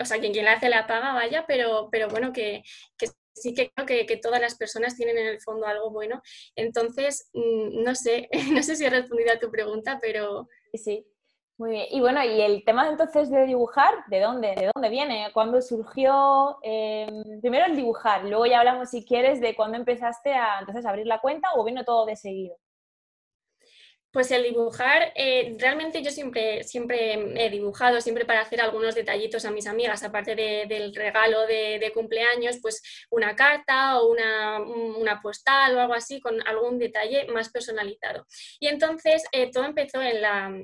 o 0.00 0.04
sea, 0.04 0.18
quien, 0.20 0.32
quien 0.32 0.44
la 0.44 0.52
hace 0.52 0.68
la 0.68 0.86
paga, 0.86 1.12
vaya, 1.12 1.44
pero, 1.46 1.88
pero 1.90 2.08
bueno, 2.08 2.32
que, 2.32 2.62
que 2.96 3.08
sí 3.34 3.54
que 3.54 3.70
creo 3.70 3.86
que, 3.86 4.06
que, 4.06 4.16
todas 4.16 4.40
las 4.40 4.56
personas 4.56 4.96
tienen 4.96 5.18
en 5.18 5.26
el 5.26 5.40
fondo 5.40 5.66
algo 5.66 5.90
bueno. 5.90 6.22
Entonces, 6.56 7.30
mm, 7.34 7.82
no 7.82 7.94
sé, 7.94 8.28
no 8.52 8.62
sé 8.62 8.76
si 8.76 8.84
he 8.84 8.90
respondido 8.90 9.32
a 9.32 9.38
tu 9.38 9.50
pregunta, 9.50 9.98
pero... 10.00 10.48
Sí, 10.74 11.06
muy 11.58 11.70
bien. 11.70 11.86
Y 11.90 12.00
bueno, 12.00 12.24
¿y 12.24 12.40
el 12.40 12.64
tema 12.64 12.88
entonces 12.88 13.30
de 13.30 13.44
dibujar, 13.46 14.04
de 14.08 14.20
dónde, 14.20 14.48
de 14.56 14.70
dónde 14.74 14.88
viene? 14.88 15.30
¿Cuándo 15.32 15.60
surgió? 15.60 16.58
Em, 16.62 17.40
primero 17.40 17.66
el 17.66 17.76
dibujar, 17.76 18.24
luego 18.24 18.46
ya 18.46 18.58
hablamos, 18.58 18.90
si 18.90 19.04
quieres, 19.04 19.40
de 19.40 19.54
cuándo 19.54 19.76
empezaste 19.76 20.32
a 20.32 20.58
entonces 20.60 20.84
abrir 20.86 21.06
la 21.06 21.20
cuenta 21.20 21.48
o 21.54 21.64
vino 21.64 21.84
todo 21.84 22.06
de 22.06 22.16
seguido. 22.16 22.56
Pues 24.12 24.30
el 24.30 24.42
dibujar, 24.42 25.10
eh, 25.14 25.56
realmente 25.58 26.02
yo 26.02 26.10
siempre, 26.10 26.64
siempre 26.64 27.14
he 27.42 27.48
dibujado, 27.48 27.98
siempre 28.02 28.26
para 28.26 28.42
hacer 28.42 28.60
algunos 28.60 28.94
detallitos 28.94 29.46
a 29.46 29.50
mis 29.50 29.66
amigas, 29.66 30.02
aparte 30.02 30.36
del 30.36 30.94
regalo 30.94 31.46
de, 31.46 31.90
cumpleaños, 31.94 32.58
pues 32.60 32.82
una 33.10 33.34
carta 33.34 34.00
o 34.00 34.10
una, 34.10 35.20
postal 35.22 35.74
o 35.76 35.80
algo 35.80 35.94
así 35.94 36.20
con 36.20 36.46
algún 36.46 36.78
detalle 36.78 37.26
más 37.28 37.48
personalizado. 37.50 38.26
Y 38.60 38.68
entonces 38.68 39.24
eh, 39.32 39.50
todo 39.50 39.64
empezó 39.64 40.02
en 40.02 40.20
la, 40.20 40.62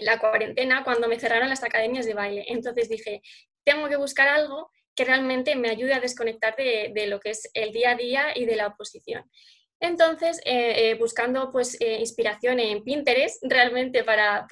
la 0.00 0.18
cuarentena 0.18 0.82
cuando 0.82 1.06
me 1.06 1.20
cerraron 1.20 1.48
las 1.48 1.62
academias 1.62 2.04
de 2.04 2.14
baile. 2.14 2.46
Entonces 2.48 2.88
dije, 2.88 3.22
tengo 3.64 3.88
que 3.88 3.96
buscar 3.96 4.26
algo 4.28 4.70
que 4.96 5.04
realmente 5.04 5.54
me 5.54 5.70
ayude 5.70 5.94
a 5.94 6.00
desconectar 6.00 6.56
de, 6.56 6.90
de, 6.92 7.06
lo 7.06 7.20
que 7.20 7.30
es 7.30 7.48
el 7.54 7.72
día 7.72 7.92
a 7.92 7.94
día 7.94 8.36
y 8.36 8.44
de 8.44 8.56
la 8.56 8.66
oposición. 8.66 9.30
Entonces, 9.80 10.40
eh, 10.44 10.90
eh, 10.90 10.94
buscando 10.98 11.50
pues, 11.52 11.80
eh, 11.80 11.98
inspiración 12.00 12.58
en 12.58 12.82
Pinterest 12.82 13.42
realmente 13.42 14.02
para, 14.02 14.46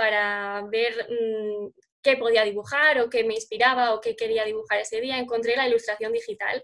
ver 0.70 1.08
mm, 1.08 1.68
qué 2.02 2.16
podía 2.16 2.44
dibujar 2.44 3.00
o 3.00 3.10
qué 3.10 3.24
me 3.24 3.34
inspiraba 3.34 3.94
o 3.94 4.00
qué 4.00 4.14
quería 4.14 4.44
dibujar 4.44 4.80
ese 4.80 5.00
día, 5.00 5.18
encontré 5.18 5.56
la 5.56 5.68
ilustración 5.68 6.12
digital. 6.12 6.62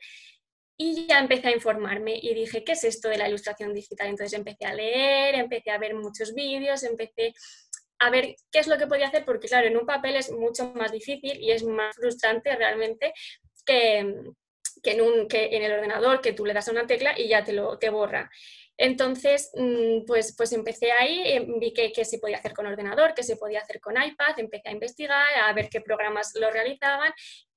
Y 0.78 1.06
ya 1.06 1.18
empecé 1.18 1.48
a 1.48 1.52
informarme 1.52 2.18
y 2.20 2.34
dije, 2.34 2.64
¿qué 2.64 2.72
es 2.72 2.84
esto 2.84 3.08
de 3.08 3.18
la 3.18 3.28
ilustración 3.28 3.74
digital? 3.74 4.08
Entonces 4.08 4.38
empecé 4.38 4.64
a 4.64 4.74
leer, 4.74 5.34
empecé 5.34 5.70
a 5.70 5.78
ver 5.78 5.94
muchos 5.94 6.34
vídeos, 6.34 6.82
empecé 6.82 7.34
a 7.98 8.10
ver 8.10 8.34
qué 8.50 8.58
es 8.58 8.66
lo 8.66 8.78
que 8.78 8.86
podía 8.86 9.08
hacer, 9.08 9.24
porque 9.24 9.48
claro, 9.48 9.68
en 9.68 9.76
un 9.76 9.86
papel 9.86 10.16
es 10.16 10.30
mucho 10.32 10.72
más 10.74 10.90
difícil 10.90 11.40
y 11.40 11.52
es 11.52 11.62
más 11.62 11.94
frustrante 11.96 12.54
realmente 12.56 13.12
que, 13.64 14.14
que 14.82 14.92
en, 14.92 15.62
el 15.62 15.72
ordenador, 15.72 16.20
que 16.20 16.32
tú 16.32 16.44
le 16.44 16.54
das 16.54 16.68
una 16.68 16.86
tecla 16.86 17.18
y 17.18 17.28
ya 17.28 17.44
te 17.44 17.52
lo 17.52 17.78
te 17.78 17.90
borra. 17.90 18.30
Entonces, 18.76 19.50
mm, 19.54 20.04
pues, 20.06 20.34
pues 20.36 20.52
empecé 20.52 20.92
ahí, 20.92 21.22
eh, 21.24 21.46
vi 21.60 21.72
que, 21.72 21.92
que, 21.92 22.04
se 22.04 22.18
podía 22.18 22.38
hacer 22.38 22.52
con 22.52 22.66
ordenador, 22.66 23.14
que 23.14 23.22
se 23.22 23.36
podía 23.36 23.60
hacer 23.60 23.80
con 23.80 24.02
iPad, 24.02 24.38
empecé 24.38 24.70
a 24.70 24.72
investigar, 24.72 25.26
a 25.44 25.52
ver 25.52 25.68
qué 25.68 25.80
programas 25.80 26.32
lo 26.34 26.50
realizaban 26.50 27.12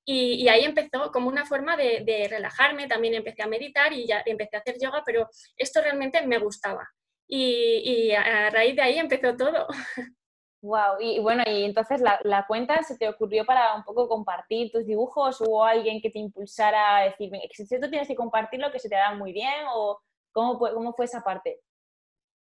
y, 0.08 0.48
ahí 0.50 0.64
empezó 0.64 1.12
como 1.12 1.30
una 1.30 1.46
forma 1.46 1.76
de, 1.76 2.04
de, 2.06 2.28
relajarme, 2.28 2.88
también 2.88 3.16
empecé 3.16 3.42
a 3.42 3.48
meditar 3.48 3.92
y 3.92 4.06
ya 4.06 4.22
empecé 4.26 4.56
a 4.56 4.60
hacer 4.60 4.76
yoga, 4.80 5.02
pero 5.04 5.28
esto 5.58 5.82
realmente 5.82 6.26
me 6.28 6.38
gustaba. 6.38 6.88
Y, 7.28 7.82
y 7.84 8.12
a 8.12 8.52
raíz 8.52 8.76
de 8.76 8.84
ahí 8.84 9.00
empezó 9.00 9.36
todo. 9.36 9.68
Wow, 10.66 11.00
y 11.00 11.20
bueno, 11.20 11.44
y 11.46 11.64
entonces 11.64 12.02
la, 12.02 12.20
la, 12.24 12.48
cuenta 12.48 12.82
se 12.82 12.98
te 12.98 13.08
ocurrió 13.08 13.46
para 13.46 13.76
un 13.76 13.84
poco 13.84 14.08
compartir 14.08 14.72
tus 14.72 14.84
dibujos, 14.84 15.40
hubo 15.42 15.64
alguien 15.64 16.02
que 16.02 16.10
te 16.10 16.18
impulsara 16.18 16.98
a 16.98 17.04
decir, 17.04 17.30
si 17.52 17.80
tú 17.80 17.88
tienes 17.88 18.08
que 18.08 18.16
compartirlo, 18.16 18.72
que 18.72 18.80
se 18.80 18.90
te 18.90 18.96
da 18.96 19.14
muy 19.14 19.32
bien, 19.32 19.66
o 19.72 20.02
cómo, 20.32 20.58
cómo 20.58 20.94
fue 20.94 21.06
esa 21.06 21.22
parte? 21.22 21.62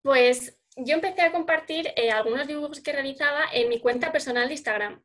Pues 0.00 0.58
yo 0.74 0.94
empecé 0.94 1.20
a 1.20 1.32
compartir 1.32 1.92
eh, 1.96 2.10
algunos 2.10 2.46
dibujos 2.46 2.80
que 2.80 2.92
realizaba 2.92 3.42
en 3.52 3.68
mi 3.68 3.78
cuenta 3.78 4.10
personal 4.10 4.48
de 4.48 4.54
Instagram. 4.54 5.04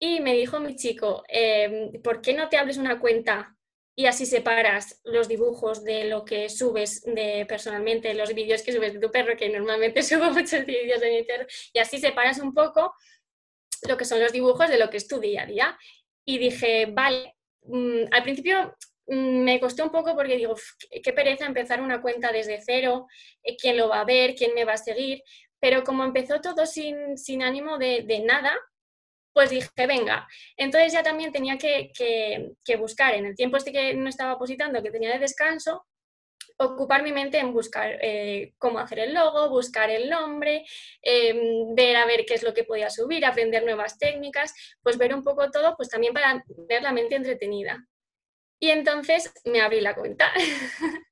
Y 0.00 0.18
me 0.20 0.34
dijo 0.34 0.58
mi 0.58 0.74
chico, 0.74 1.22
em, 1.28 1.92
¿por 2.02 2.20
qué 2.20 2.34
no 2.34 2.48
te 2.48 2.56
abres 2.56 2.76
una 2.76 2.98
cuenta 2.98 3.56
y 3.94 4.06
así 4.06 4.24
separas 4.24 5.00
los 5.04 5.28
dibujos 5.28 5.84
de 5.84 6.04
lo 6.04 6.24
que 6.24 6.48
subes 6.48 7.02
de 7.04 7.44
personalmente, 7.46 8.14
los 8.14 8.34
vídeos 8.34 8.62
que 8.62 8.72
subes 8.72 8.94
de 8.94 9.00
tu 9.00 9.10
perro, 9.10 9.36
que 9.36 9.48
normalmente 9.48 10.02
subo 10.02 10.30
muchos 10.30 10.64
vídeos 10.64 11.00
de 11.00 11.10
mi 11.10 11.26
y 11.72 11.78
así 11.78 11.98
separas 11.98 12.38
un 12.38 12.54
poco 12.54 12.94
lo 13.88 13.96
que 13.96 14.04
son 14.04 14.20
los 14.20 14.32
dibujos 14.32 14.68
de 14.68 14.78
lo 14.78 14.88
que 14.88 14.96
es 14.96 15.08
tu 15.08 15.18
día 15.20 15.42
a 15.42 15.46
día. 15.46 15.78
Y 16.24 16.38
dije, 16.38 16.86
vale, 16.86 17.36
mm, 17.62 18.04
al 18.12 18.22
principio 18.22 18.76
mm, 19.06 19.42
me 19.44 19.60
costó 19.60 19.84
un 19.84 19.90
poco 19.90 20.14
porque 20.14 20.36
digo, 20.36 20.54
qué 21.02 21.12
pereza 21.12 21.46
empezar 21.46 21.82
una 21.82 22.00
cuenta 22.00 22.32
desde 22.32 22.60
cero, 22.64 23.08
eh, 23.42 23.56
quién 23.56 23.76
lo 23.76 23.88
va 23.88 24.00
a 24.00 24.04
ver, 24.04 24.34
quién 24.34 24.54
me 24.54 24.64
va 24.64 24.74
a 24.74 24.78
seguir, 24.78 25.22
pero 25.60 25.84
como 25.84 26.04
empezó 26.04 26.40
todo 26.40 26.64
sin, 26.64 27.18
sin 27.18 27.42
ánimo 27.42 27.76
de, 27.78 28.02
de 28.02 28.20
nada, 28.20 28.56
pues 29.32 29.50
dije, 29.50 29.68
venga. 29.86 30.28
Entonces 30.56 30.92
ya 30.92 31.02
también 31.02 31.32
tenía 31.32 31.58
que, 31.58 31.92
buscar, 32.78 33.14
en 33.14 33.26
el 33.26 33.36
tiempo 33.36 33.56
este 33.56 33.72
que 33.72 33.94
no 33.94 34.08
estaba 34.08 34.38
positando, 34.38 34.82
que 34.82 34.90
tenía 34.90 35.12
de 35.12 35.18
descanso, 35.18 35.86
ocupar 36.58 37.02
mi 37.02 37.12
mente 37.12 37.38
en 37.38 37.52
buscar 37.52 37.98
eh, 38.02 38.54
cómo 38.58 38.78
hacer 38.78 39.00
el 39.00 39.14
logo, 39.14 39.48
buscar 39.48 39.90
el 39.90 40.08
nombre, 40.10 40.64
em, 41.00 41.74
ver 41.74 41.96
a 41.96 42.06
ver 42.06 42.24
qué 42.26 42.34
es 42.34 42.42
lo 42.42 42.54
que 42.54 42.64
podía 42.64 42.90
subir, 42.90 43.24
aprender 43.24 43.64
nuevas 43.64 43.98
técnicas, 43.98 44.54
pues 44.82 44.98
ver 44.98 45.14
un 45.14 45.24
poco 45.24 45.50
todo, 45.50 45.76
pues 45.76 45.88
también 45.88 46.12
para 46.12 46.44
ver 46.68 46.82
la 46.82 46.92
mente 46.92 47.16
entretenida. 47.16 47.86
Y 48.60 48.70
entonces 48.70 49.32
me 49.44 49.60
abrí 49.60 49.80
la 49.80 49.94
cuenta. 49.94 50.32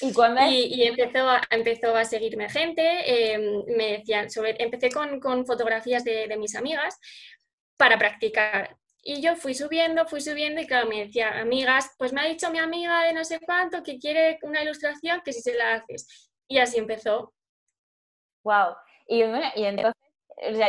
¿Y, 0.00 0.82
empezó, 0.82 1.28
a, 1.28 1.40
empezó 1.50 1.94
a 1.96 2.04
seguirme 2.04 2.48
gente, 2.48 3.34
em, 3.34 3.64
me 3.76 3.98
decían, 3.98 4.30
sobre, 4.30 4.60
empecé 4.62 4.90
con, 4.90 5.20
con 5.20 5.46
fotografías 5.46 6.04
de, 6.04 6.26
de, 6.26 6.36
mis 6.36 6.56
amigas 6.56 6.98
para 7.76 7.98
practicar. 7.98 8.76
Y 9.02 9.20
yo 9.20 9.36
fui 9.36 9.54
subiendo, 9.54 10.06
fui 10.06 10.20
subiendo 10.20 10.60
y 10.60 10.66
claro, 10.66 10.88
me 10.88 11.06
decían, 11.06 11.34
amigas, 11.34 11.94
pues 11.98 12.12
me 12.12 12.20
ha 12.20 12.24
dicho 12.24 12.50
mi 12.50 12.58
amiga 12.58 13.04
de 13.04 13.12
no 13.12 13.24
sé 13.24 13.38
cuánto 13.40 13.82
que 13.82 13.98
quiere 13.98 14.38
una 14.42 14.62
ilustración, 14.62 15.22
que 15.24 15.32
si 15.32 15.40
se 15.40 15.54
la 15.54 15.74
haces. 15.74 16.30
Y 16.48 16.58
así 16.58 16.78
empezó. 16.78 17.32
Wow. 18.42 18.74
Y, 19.06 19.22
y 19.22 19.64
entonces 19.64 20.05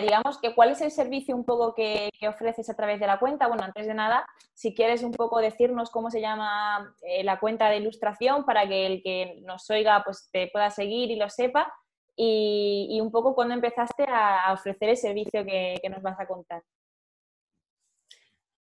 digamos 0.02 0.40
que 0.40 0.56
cuál 0.56 0.72
es 0.72 0.82
el 0.82 0.92
servicio 0.92 1.36
un 1.36 1.44
poco 1.44 1.74
que, 1.74 2.10
ofreces 2.28 2.70
a 2.70 2.76
través 2.76 3.00
de 3.00 3.08
la 3.08 3.20
cuenta. 3.20 3.48
Bueno, 3.48 3.64
antes 3.64 3.86
de 3.86 3.94
nada, 3.94 4.26
si 4.54 4.74
quieres 4.74 5.04
un 5.04 5.12
poco 5.12 5.40
decirnos 5.40 5.90
cómo 5.90 6.10
se 6.10 6.22
llama 6.22 6.96
eh, 7.02 7.24
la 7.24 7.40
cuenta 7.40 7.70
de 7.70 7.78
ilustración 7.78 8.46
para 8.46 8.68
que 8.68 8.86
el 8.86 9.04
que 9.04 9.42
nos 9.44 9.70
oiga 9.70 10.04
pues 10.04 10.30
te 10.32 10.48
pueda 10.48 10.70
seguir 10.70 11.12
y 11.12 11.18
lo 11.18 11.30
sepa 11.30 11.74
y, 12.16 13.00
un 13.02 13.12
poco 13.12 13.36
cuándo 13.36 13.54
empezaste 13.54 14.06
a, 14.08 14.52
ofrecer 14.52 14.90
el 14.90 14.98
servicio 14.98 15.46
que, 15.46 15.80
nos 15.90 16.02
vas 16.02 16.20
a 16.20 16.28
contar. 16.28 16.64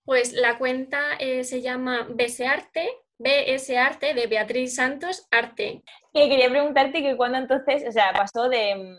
Pues 0.03 0.33
la 0.33 0.57
cuenta 0.57 1.15
eh, 1.19 1.43
se 1.43 1.61
llama 1.61 2.05
BSArte, 2.09 2.89
BS 3.17 3.77
Arte 3.77 4.13
de 4.13 4.27
Beatriz 4.27 4.75
Santos 4.75 5.25
Arte. 5.31 5.83
Quería 6.13 6.49
preguntarte 6.49 7.01
que 7.01 7.15
cuándo 7.15 7.37
entonces, 7.37 7.85
o 7.87 7.91
sea, 7.91 8.11
pasó 8.11 8.49
de, 8.49 8.97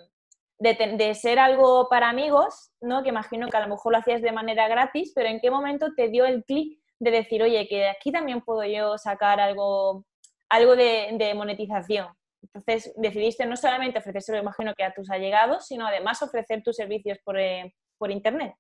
de, 0.59 1.15
ser 1.15 1.39
algo 1.39 1.89
para 1.89 2.09
amigos, 2.09 2.71
¿no? 2.81 3.03
Que 3.03 3.11
imagino 3.11 3.49
que 3.49 3.57
a 3.57 3.61
lo 3.61 3.69
mejor 3.69 3.93
lo 3.93 3.99
hacías 3.99 4.23
de 4.23 4.33
manera 4.33 4.69
gratis, 4.69 5.13
pero 5.15 5.29
¿en 5.29 5.41
qué 5.41 5.51
momento 5.51 5.95
te 5.95 6.09
dio 6.09 6.25
el 6.25 6.45
clic 6.45 6.79
de 6.99 7.11
decir, 7.11 7.43
oye, 7.43 7.69
que 7.69 7.89
aquí 7.89 8.11
también 8.11 8.41
puedo 8.41 8.65
yo 8.65 8.97
sacar 8.99 9.41
algo, 9.41 10.05
algo 10.49 10.77
de, 10.77 11.33
monetización? 11.35 12.09
Entonces 12.43 12.93
decidiste 12.97 13.45
no 13.45 13.57
solamente 13.57 13.99
ofrecerlo, 13.99 14.41
imagino 14.41 14.73
que 14.75 14.85
a 14.85 14.95
tus 14.95 15.11
allegados, 15.11 15.67
sino 15.67 15.87
además 15.87 16.23
ofrecer 16.23 16.63
tus 16.63 16.77
servicios 16.77 17.19
por, 17.25 17.39
eh, 17.39 17.75
por 17.99 18.11
Internet. 18.11 18.55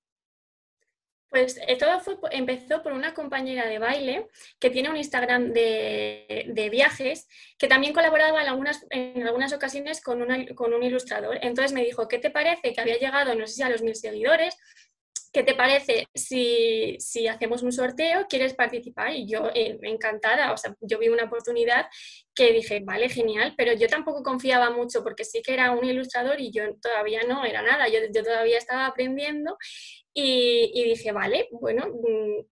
Pues 1.28 1.58
eh, 1.66 1.76
todo 1.76 2.00
empezó 2.30 2.82
por 2.82 2.92
una 2.92 3.12
compañera 3.12 3.66
de 3.66 3.78
baile 3.78 4.28
que 4.58 4.70
tiene 4.70 4.90
un 4.90 4.96
Instagram 4.96 5.52
de, 5.52 6.68
viajes, 6.70 7.28
que 7.58 7.68
también 7.68 7.92
colaboraba 7.92 8.40
en 8.42 8.48
algunas, 8.48 8.86
en 8.90 9.26
algunas 9.26 9.52
ocasiones 9.52 10.00
con, 10.00 10.24
con 10.54 10.72
un 10.72 10.82
ilustrador. 10.82 11.38
Entonces 11.42 11.72
me 11.72 11.84
dijo, 11.84 12.08
¿qué 12.08 12.18
te 12.18 12.30
parece 12.30 12.72
que 12.72 12.80
había 12.80 12.98
llegado, 12.98 13.34
no 13.34 13.46
sé 13.46 13.54
si 13.54 13.62
a 13.62 13.68
los 13.68 13.82
mil 13.82 13.96
seguidores? 13.96 14.56
¿Qué 15.36 15.42
te 15.42 15.54
parece 15.54 16.08
si, 16.14 16.96
si, 16.98 17.28
hacemos 17.28 17.62
un 17.62 17.70
sorteo? 17.70 18.26
¿Quieres 18.26 18.54
participar? 18.54 19.14
Y 19.14 19.28
yo 19.28 19.50
eh, 19.54 19.78
encantada, 19.82 20.50
o 20.50 20.56
sea, 20.56 20.74
yo 20.80 20.98
vi 20.98 21.10
una 21.10 21.24
oportunidad 21.24 21.88
que 22.34 22.54
dije, 22.54 22.80
vale, 22.82 23.10
genial, 23.10 23.52
pero 23.54 23.74
yo 23.74 23.86
tampoco 23.86 24.22
confiaba 24.22 24.70
mucho 24.70 25.02
porque 25.02 25.26
sí 25.26 25.42
que 25.42 25.52
era 25.52 25.72
un 25.72 25.84
ilustrador 25.84 26.40
y 26.40 26.50
yo 26.52 26.62
todavía 26.80 27.20
no 27.28 27.44
era 27.44 27.60
nada, 27.60 27.86
yo, 27.86 27.98
yo 28.14 28.22
todavía 28.22 28.56
estaba 28.56 28.86
aprendiendo 28.86 29.58
y, 30.14 30.84
dije, 30.84 31.12
vale, 31.12 31.48
bueno, 31.50 31.84
mm, 31.86 32.46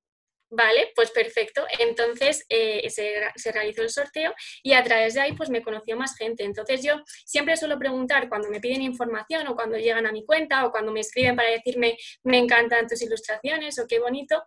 Vale, 0.57 0.93
pues 0.95 1.11
perfecto. 1.11 1.65
Entonces 1.81 2.47
eh, 2.49 2.89
se, 2.89 3.53
realizó 3.53 3.83
el 3.83 3.91
sorteo 3.91 4.33
y 4.63 4.73
a 4.75 4.85
través 4.85 5.15
de 5.15 5.21
ahí 5.21 5.33
pues 5.33 5.51
me 5.51 5.63
conoció 5.63 5.97
más 5.97 6.17
gente. 6.17 6.45
Entonces 6.45 6.83
yo 6.83 7.03
siempre 7.25 7.57
suelo 7.57 7.77
preguntar 7.77 8.29
cuando 8.29 8.49
me 8.51 8.61
piden 8.61 8.83
información 8.83 9.49
o 9.49 9.57
cuando 9.57 9.79
llegan 9.79 10.07
a 10.07 10.13
mi 10.13 10.25
cuenta 10.25 10.65
o 10.65 10.71
cuando 10.71 10.93
me 10.93 11.01
escriben 11.01 11.35
para 11.35 11.51
decirme 11.51 11.97
me 12.23 12.39
encantan 12.39 12.87
tus 12.87 13.03
ilustraciones 13.03 13.79
o 13.81 13.87
qué 13.89 13.99
bonito, 13.99 14.45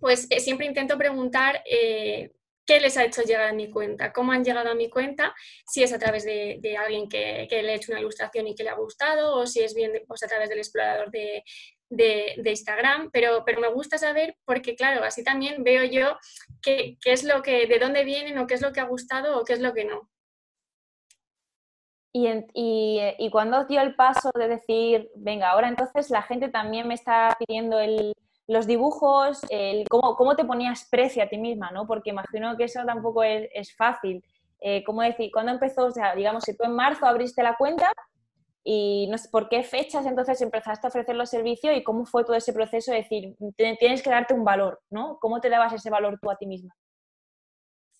pues 0.00 0.26
eh, 0.30 0.40
siempre 0.40 0.66
intento 0.66 0.98
preguntar 0.98 1.62
eh, 1.70 2.32
qué 2.66 2.80
les 2.80 2.96
ha 2.96 3.04
hecho 3.04 3.22
llegar 3.22 3.48
a 3.48 3.52
mi 3.52 3.70
cuenta, 3.70 4.12
cómo 4.12 4.32
han 4.32 4.44
llegado 4.44 4.70
a 4.70 4.74
mi 4.74 4.90
cuenta, 4.90 5.34
si 5.66 5.84
es 5.84 5.92
a 5.92 5.98
través 6.00 6.24
de, 6.24 6.76
alguien 6.78 7.08
que, 7.08 7.46
le 7.48 7.72
ha 7.72 7.74
hecho 7.74 7.92
una 7.92 8.00
ilustración 8.00 8.48
y 8.48 8.56
que 8.56 8.64
le 8.64 8.70
ha 8.70 8.74
gustado 8.74 9.36
o 9.36 9.46
si 9.46 9.60
es 9.60 9.74
bien 9.74 9.92
pues, 10.08 10.22
a 10.24 10.28
través 10.28 10.48
del 10.48 10.58
explorador 10.58 11.10
de, 11.10 11.44
de, 11.92 12.42
Instagram, 12.44 13.10
pero, 13.12 13.44
pero 13.44 13.60
me 13.60 13.68
gusta 13.68 13.98
saber 13.98 14.36
porque, 14.44 14.74
claro, 14.74 15.04
así 15.04 15.22
también 15.22 15.62
veo 15.62 15.84
yo 15.84 16.16
qué, 16.62 16.96
es 17.04 17.24
lo 17.24 17.42
que, 17.42 17.66
de 17.66 17.78
dónde 17.78 18.04
vienen 18.04 18.38
o 18.38 18.46
qué 18.46 18.54
es 18.54 18.62
lo 18.62 18.72
que 18.72 18.80
ha 18.80 18.84
gustado 18.84 19.38
o 19.38 19.44
qué 19.44 19.52
es 19.52 19.60
lo 19.60 19.72
que 19.74 19.84
no. 19.84 20.08
Y, 22.14 22.28
y, 23.18 23.30
cuando 23.30 23.64
dio 23.64 23.80
el 23.80 23.94
paso 23.94 24.30
de 24.34 24.46
decir, 24.46 25.10
venga, 25.16 25.50
ahora 25.50 25.68
entonces 25.68 26.10
la 26.10 26.20
gente 26.22 26.50
también 26.50 26.86
me 26.86 26.92
está 26.92 27.34
pidiendo 27.38 27.80
el, 27.80 28.12
los 28.46 28.66
dibujos, 28.66 29.40
el, 29.48 29.88
cómo, 29.88 30.14
cómo, 30.16 30.36
te 30.36 30.44
ponías 30.44 30.86
precio 30.90 31.22
a 31.22 31.28
ti 31.28 31.38
misma, 31.38 31.70
¿no? 31.70 31.86
Porque 31.86 32.10
imagino 32.10 32.54
que 32.58 32.64
eso 32.64 32.84
tampoco 32.84 33.22
es, 33.22 33.48
es 33.54 33.74
fácil. 33.74 34.22
Eh, 34.60 34.84
¿Cómo 34.84 35.00
decir? 35.00 35.30
¿Cuándo 35.32 35.52
empezó? 35.52 35.86
O 35.86 35.92
digamos, 36.14 36.44
si 36.44 36.54
tú 36.54 36.64
en 36.64 36.76
marzo 36.76 37.06
abriste 37.06 37.42
la 37.42 37.56
cuenta, 37.56 37.90
y 38.64 39.06
no 39.10 39.18
sé, 39.18 39.28
¿por 39.30 39.48
qué 39.48 39.62
fechas 39.62 40.06
entonces 40.06 40.40
empezaste 40.40 40.86
a 40.86 40.90
ofrecer 40.90 41.16
los 41.16 41.30
servicios 41.30 41.76
y 41.76 41.82
cómo 41.82 42.04
fue 42.04 42.24
todo 42.24 42.36
ese 42.36 42.52
proceso 42.52 42.92
de 42.92 42.98
decir, 42.98 43.36
tienes 43.56 44.02
que 44.02 44.10
darte 44.10 44.34
un 44.34 44.44
valor, 44.44 44.80
¿no? 44.90 45.18
¿Cómo 45.20 45.40
te 45.40 45.50
dabas 45.50 45.72
ese 45.72 45.90
valor 45.90 46.18
tú 46.20 46.30
a 46.30 46.36
ti 46.36 46.46
misma? 46.46 46.74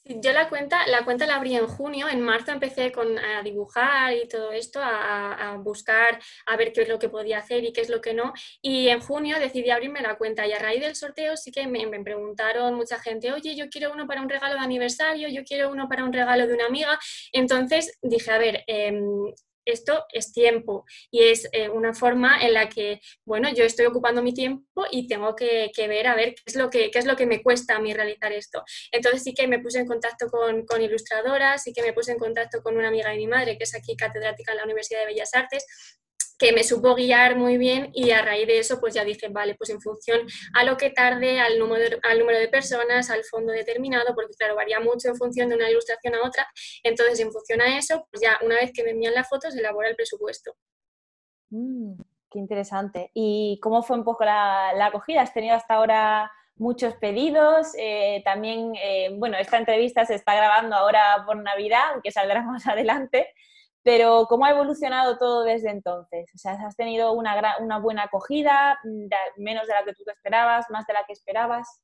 Yo 0.05 0.33
la 0.33 0.49
cuenta, 0.49 0.85
la 0.89 1.05
cuenta 1.05 1.27
la 1.27 1.37
abrí 1.37 1.55
en 1.55 1.69
junio, 1.69 2.09
en 2.09 2.21
marzo 2.21 2.51
empecé 2.51 2.91
con, 2.91 3.19
a 3.21 3.41
dibujar 3.43 4.13
y 4.13 4.27
todo 4.27 4.51
esto, 4.51 4.81
a, 4.83 5.57
buscar, 5.63 6.19
a 6.47 6.57
ver 6.57 6.73
qué 6.73 6.83
es 6.83 6.89
lo 6.89 6.99
que 6.99 7.09
podía 7.09 7.39
hacer 7.39 7.63
y 7.63 7.73
qué 7.73 7.83
es 7.83 7.89
lo 7.89 8.01
que 8.01 8.13
no. 8.13 8.33
Y 8.61 8.89
en 8.89 9.01
junio 9.01 9.39
decidí 9.39 9.71
abrirme 9.71 10.01
la 10.01 10.17
cuenta 10.17 10.45
y 10.45 10.53
a 10.53 10.59
raíz 10.59 10.81
del 10.81 10.97
sorteo 10.97 11.37
sí 11.37 11.53
que 11.53 11.69
me, 11.69 11.87
preguntaron 12.03 12.75
mucha 12.75 12.99
gente, 12.99 13.33
oye, 13.33 13.55
yo 13.55 13.69
quiero 13.71 13.93
uno 13.93 14.09
para 14.09 14.23
un 14.23 14.29
regalo 14.29 14.55
de 14.55 14.61
aniversario, 14.61 15.29
yo 15.29 15.45
quiero 15.45 15.71
uno 15.71 15.89
para 15.89 16.03
un 16.05 16.13
regalo 16.13 16.49
de 16.49 16.55
una 16.55 16.67
amiga. 16.67 16.99
Entonces 17.33 17.97
dije, 18.03 18.33
a 18.33 18.39
ver, 18.39 18.65
eh, 18.67 19.01
esto 19.65 20.05
es 20.13 20.33
tiempo 20.33 20.85
y 21.11 21.25
es 21.25 21.49
eh, 21.53 21.69
una 21.69 21.95
forma 21.95 22.41
en 22.41 22.55
la 22.55 22.69
que, 22.69 23.01
bueno, 23.25 23.49
yo 23.53 23.65
estoy 23.65 23.87
ocupando 23.87 24.23
mi 24.23 24.35
tiempo 24.35 24.85
y 24.91 25.07
tengo 25.07 25.35
que, 25.37 25.71
ver 25.77 26.07
a 26.07 26.15
ver 26.15 26.35
qué 26.35 26.43
es, 26.47 26.57
lo 26.57 26.71
que, 26.71 26.91
qué 26.91 26.99
es 26.99 27.07
lo 27.07 27.17
que 27.17 27.27
me 27.27 27.43
cuesta 27.43 27.77
a 27.77 27.81
mí 27.81 27.93
realizar 27.93 28.33
esto. 28.33 28.63
Entonces 28.91 29.23
sí 29.23 29.35
que 29.35 29.49
me 29.49 29.59
puse 29.59 29.81
en 29.81 29.87
contacto 29.87 30.29
con, 30.29 30.65
con 30.67 30.81
ilustradoras, 30.81 31.63
sí 31.63 31.73
que 31.73 31.83
me 31.83 31.93
puse 31.93 32.13
en 32.13 32.19
contacto 32.19 32.63
con 32.63 32.77
una 32.77 32.89
amiga 32.89 33.11
de 33.11 33.17
mi 33.17 33.27
madre, 33.27 33.59
que 33.59 33.65
es 33.65 33.75
aquí 33.75 33.97
catedrática 33.97 34.53
en 34.53 34.59
la 34.59 34.65
Universidad 34.65 35.01
de 35.01 35.07
Bellas 35.07 35.35
Artes, 35.35 35.67
que 36.43 36.53
me 36.53 36.65
supo 36.65 36.97
guiar 36.97 37.37
muy 37.37 37.57
bien 37.57 37.91
y 37.95 38.11
a 38.11 38.21
raíz 38.21 38.49
de 38.49 38.59
eso 38.59 38.81
pues 38.81 38.95
ya 38.95 39.05
dije, 39.05 39.29
vale, 39.29 39.55
pues 39.55 39.71
en 39.71 39.81
función 39.81 40.27
a 40.55 40.65
lo 40.65 40.77
que 40.77 40.91
tarde, 40.91 41.39
al 41.39 41.57
número, 41.57 41.99
al 42.03 42.19
número 42.19 42.37
de 42.37 42.49
personas, 42.49 43.11
al 43.11 43.23
fondo 43.23 43.53
determinado, 43.53 44.13
porque 44.13 44.35
claro, 44.37 44.57
varía 44.57 44.81
mucho 44.81 45.09
en 45.09 45.15
función 45.15 45.49
de 45.49 45.55
una 45.55 45.71
ilustración 45.71 46.17
a 46.17 46.27
otra, 46.27 46.45
entonces 46.83 47.21
en 47.21 47.31
función 47.31 47.61
a 47.61 47.79
eso, 47.79 48.09
pues 48.11 48.21
ya 48.23 48.41
una 48.45 48.57
vez 48.57 48.73
que 48.75 48.83
me 48.83 48.91
envían 48.91 49.15
las 49.15 49.29
fotos, 49.29 49.55
elabora 49.55 49.89
el 49.89 49.95
presupuesto. 49.95 50.57
Mm, 51.51 51.95
qué 52.29 52.39
interesante. 52.41 53.13
¿Y 53.15 53.61
cómo 53.63 53.85
fue 53.85 53.97
un 53.97 54.03
poco 54.03 54.25
la, 54.25 54.71
acogida? 54.85 55.23
¿Has 55.23 55.33
tenido 55.33 55.55
hasta 55.55 55.75
ahora 55.75 56.29
muchos 56.57 56.97
pedidos? 56.97 57.69
Eh, 57.79 58.21
también, 58.25 58.73
eh, 58.83 59.15
bueno, 59.17 59.37
esta 59.39 59.59
entrevista 59.59 60.05
se 60.07 60.17
está 60.17 60.35
grabando 60.35 60.75
ahora 60.75 61.23
por 61.25 61.37
Navidad, 61.37 61.93
aunque 61.93 62.11
saldrá 62.11 62.43
más 62.43 62.67
adelante. 62.67 63.29
Pero 63.83 64.27
¿cómo 64.29 64.45
ha 64.45 64.51
evolucionado 64.51 65.19
todo 65.19 65.43
desde 65.45 65.71
entonces? 65.71 66.31
O 66.35 66.39
sea, 66.39 66.53
¿has 66.53 66.77
tenido 66.77 67.13
una, 67.13 67.57
una 67.61 67.79
buena 67.79 68.05
acogida, 68.05 68.79
menos 69.37 69.67
de 69.67 69.75
la 69.75 69.85
que 69.85 69.95
tú 69.95 70.05
te 70.05 70.13
esperabas, 70.13 70.71
más 70.71 70.87
de 70.87 70.95
la 70.95 71.05
que 71.07 71.13
esperabas? 71.13 71.83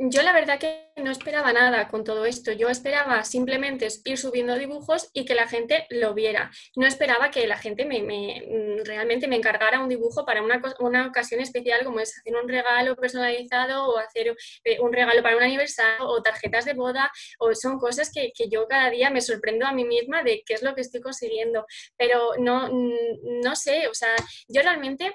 Yo 0.00 0.22
la 0.22 0.32
verdad 0.32 0.60
que 0.60 0.92
no 1.02 1.10
esperaba 1.10 1.52
nada 1.52 1.88
con 1.88 2.04
todo 2.04 2.24
esto. 2.24 2.52
Yo 2.52 2.68
esperaba 2.68 3.24
simplemente 3.24 3.88
ir 4.04 4.16
subiendo 4.16 4.54
dibujos 4.54 5.10
y 5.12 5.24
que 5.24 5.34
la 5.34 5.48
gente 5.48 5.88
lo 5.90 6.14
viera. 6.14 6.52
No 6.76 6.86
esperaba 6.86 7.32
que 7.32 7.48
la 7.48 7.58
gente 7.58 7.84
me, 7.84 8.00
mm, 8.00 8.84
realmente 8.84 9.26
me 9.26 9.34
encargara 9.34 9.80
un 9.80 9.88
dibujo 9.88 10.24
para 10.24 10.40
una, 10.40 10.62
una, 10.78 11.08
ocasión 11.08 11.40
especial 11.40 11.84
como 11.84 11.98
es 11.98 12.16
hacer 12.16 12.36
un 12.36 12.48
regalo 12.48 12.94
personalizado 12.94 13.88
o 13.88 13.98
hacer 13.98 14.36
eh, 14.64 14.78
un 14.80 14.92
regalo 14.92 15.20
para 15.20 15.36
un 15.36 15.42
aniversario 15.42 16.06
o 16.06 16.22
tarjetas 16.22 16.64
de 16.64 16.74
boda 16.74 17.10
o 17.40 17.52
son 17.56 17.78
cosas 17.78 18.12
que, 18.14 18.30
que, 18.32 18.48
yo 18.48 18.68
cada 18.68 18.90
día 18.90 19.10
me 19.10 19.20
sorprendo 19.20 19.66
a 19.66 19.72
mí 19.72 19.84
misma 19.84 20.22
de 20.22 20.44
qué 20.46 20.54
es 20.54 20.62
lo 20.62 20.76
que 20.76 20.82
estoy 20.82 21.00
consiguiendo. 21.00 21.66
Pero 21.96 22.34
no, 22.38 22.68
mm, 22.72 23.40
no 23.42 23.56
sé, 23.56 23.88
o 23.88 23.94
sea, 23.94 24.14
yo 24.46 24.62
realmente 24.62 25.12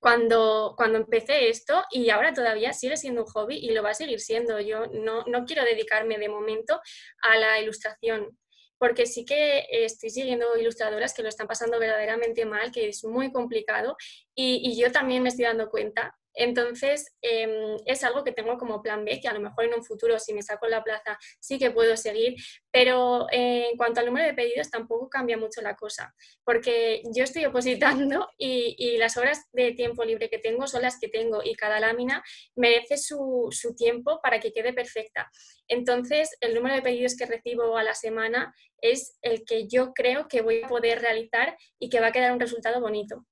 cuando, 0.00 0.74
cuando 0.76 0.98
empecé 0.98 1.48
esto 1.48 1.84
y 1.90 2.10
ahora 2.10 2.32
todavía 2.32 2.72
sigue 2.72 2.96
siendo 2.96 3.22
un 3.22 3.28
hobby 3.28 3.56
y 3.56 3.72
lo 3.72 3.82
va 3.82 3.90
a 3.90 3.94
seguir 3.94 4.20
siendo. 4.20 4.60
Yo 4.60 4.86
no, 4.86 5.24
no 5.26 5.44
quiero 5.44 5.64
dedicarme 5.64 6.18
de 6.18 6.28
momento 6.28 6.80
a 7.22 7.36
la 7.36 7.60
ilustración 7.60 8.38
porque 8.78 9.06
sí 9.06 9.24
que 9.24 9.66
estoy 9.70 10.10
siguiendo 10.10 10.56
ilustradoras 10.56 11.12
que 11.12 11.22
lo 11.22 11.28
están 11.28 11.48
pasando 11.48 11.80
verdaderamente 11.80 12.44
mal, 12.44 12.70
que 12.70 12.88
es 12.88 13.04
muy 13.04 13.32
complicado 13.32 13.96
y, 14.36 14.60
y 14.64 14.80
yo 14.80 14.92
también 14.92 15.22
me 15.22 15.30
estoy 15.30 15.46
dando 15.46 15.68
cuenta 15.68 16.16
entonces, 16.38 17.16
em, 17.20 17.76
es 17.84 18.04
algo 18.04 18.22
que 18.22 18.30
tengo 18.30 18.56
como 18.58 18.80
plan 18.80 19.04
B, 19.04 19.18
que 19.20 19.26
a 19.26 19.34
lo 19.34 19.40
mejor 19.40 19.64
en 19.64 19.74
un 19.74 19.84
futuro, 19.84 20.20
si 20.20 20.32
me 20.32 20.42
saco 20.42 20.68
la 20.68 20.84
plaza, 20.84 21.18
sí 21.40 21.58
que 21.58 21.72
puedo 21.72 21.96
seguir, 21.96 22.36
pero 22.70 23.26
eh, 23.32 23.70
en 23.72 23.76
cuanto 23.76 23.98
al 23.98 24.06
número 24.06 24.24
de 24.24 24.34
pedidos 24.34 24.70
tampoco 24.70 25.08
cambia 25.10 25.36
mucho 25.36 25.60
la 25.62 25.74
cosa, 25.74 26.14
porque 26.44 27.02
yo 27.12 27.24
estoy 27.24 27.44
opositando 27.44 28.28
y, 28.38 28.96
las 28.98 29.16
horas 29.16 29.46
de 29.52 29.72
tiempo 29.72 30.04
libre 30.04 30.30
que 30.30 30.38
tengo 30.38 30.66
son 30.66 30.82
las 30.82 30.98
que 30.98 31.08
tengo 31.08 31.40
y 31.44 31.54
cada 31.54 31.80
lámina 31.80 32.22
merece 32.56 32.96
su, 32.96 33.50
tiempo 33.76 34.20
para 34.22 34.40
que 34.40 34.52
quede 34.52 34.72
perfecta. 34.72 35.30
Entonces, 35.68 36.36
el 36.40 36.54
número 36.54 36.76
de 36.76 36.82
pedidos 36.82 37.16
que 37.16 37.26
recibo 37.26 37.76
a 37.76 37.82
la 37.82 37.94
semana 37.94 38.54
es 38.80 39.18
el 39.22 39.44
que 39.44 39.68
yo 39.68 39.92
creo 39.92 40.26
que 40.28 40.40
voy 40.40 40.62
a 40.62 40.68
poder 40.68 41.00
realizar 41.00 41.56
y 41.78 41.90
que 41.90 42.00
va 42.00 42.08
a 42.08 42.12
quedar 42.12 42.32
un 42.32 42.40
resultado 42.40 42.80
bonito. 42.80 43.26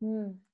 Mm. 0.00 0.49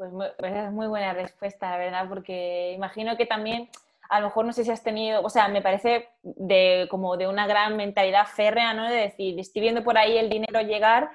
Pues 0.00 0.12
muy, 0.12 0.28
es 0.38 0.72
muy 0.72 0.86
buena 0.86 1.12
respuesta, 1.12 1.72
la 1.72 1.76
verdad, 1.76 2.08
porque 2.08 2.72
imagino 2.72 3.18
que 3.18 3.26
también, 3.26 3.68
a 4.08 4.18
lo 4.18 4.28
mejor 4.28 4.46
no 4.46 4.54
sé 4.54 4.64
si 4.64 4.70
has 4.70 4.82
tenido, 4.82 5.20
o 5.20 5.28
sea, 5.28 5.48
me 5.48 5.60
parece 5.60 6.08
de, 6.22 6.88
como 6.90 7.18
de 7.18 7.28
una 7.28 7.46
gran 7.46 7.76
mentalidad 7.76 8.26
férrea, 8.26 8.72
¿no? 8.72 8.88
De 8.88 8.96
decir, 8.96 9.38
estoy 9.38 9.60
viendo 9.60 9.84
por 9.84 9.98
ahí 9.98 10.16
el 10.16 10.30
dinero 10.30 10.62
llegar, 10.62 11.10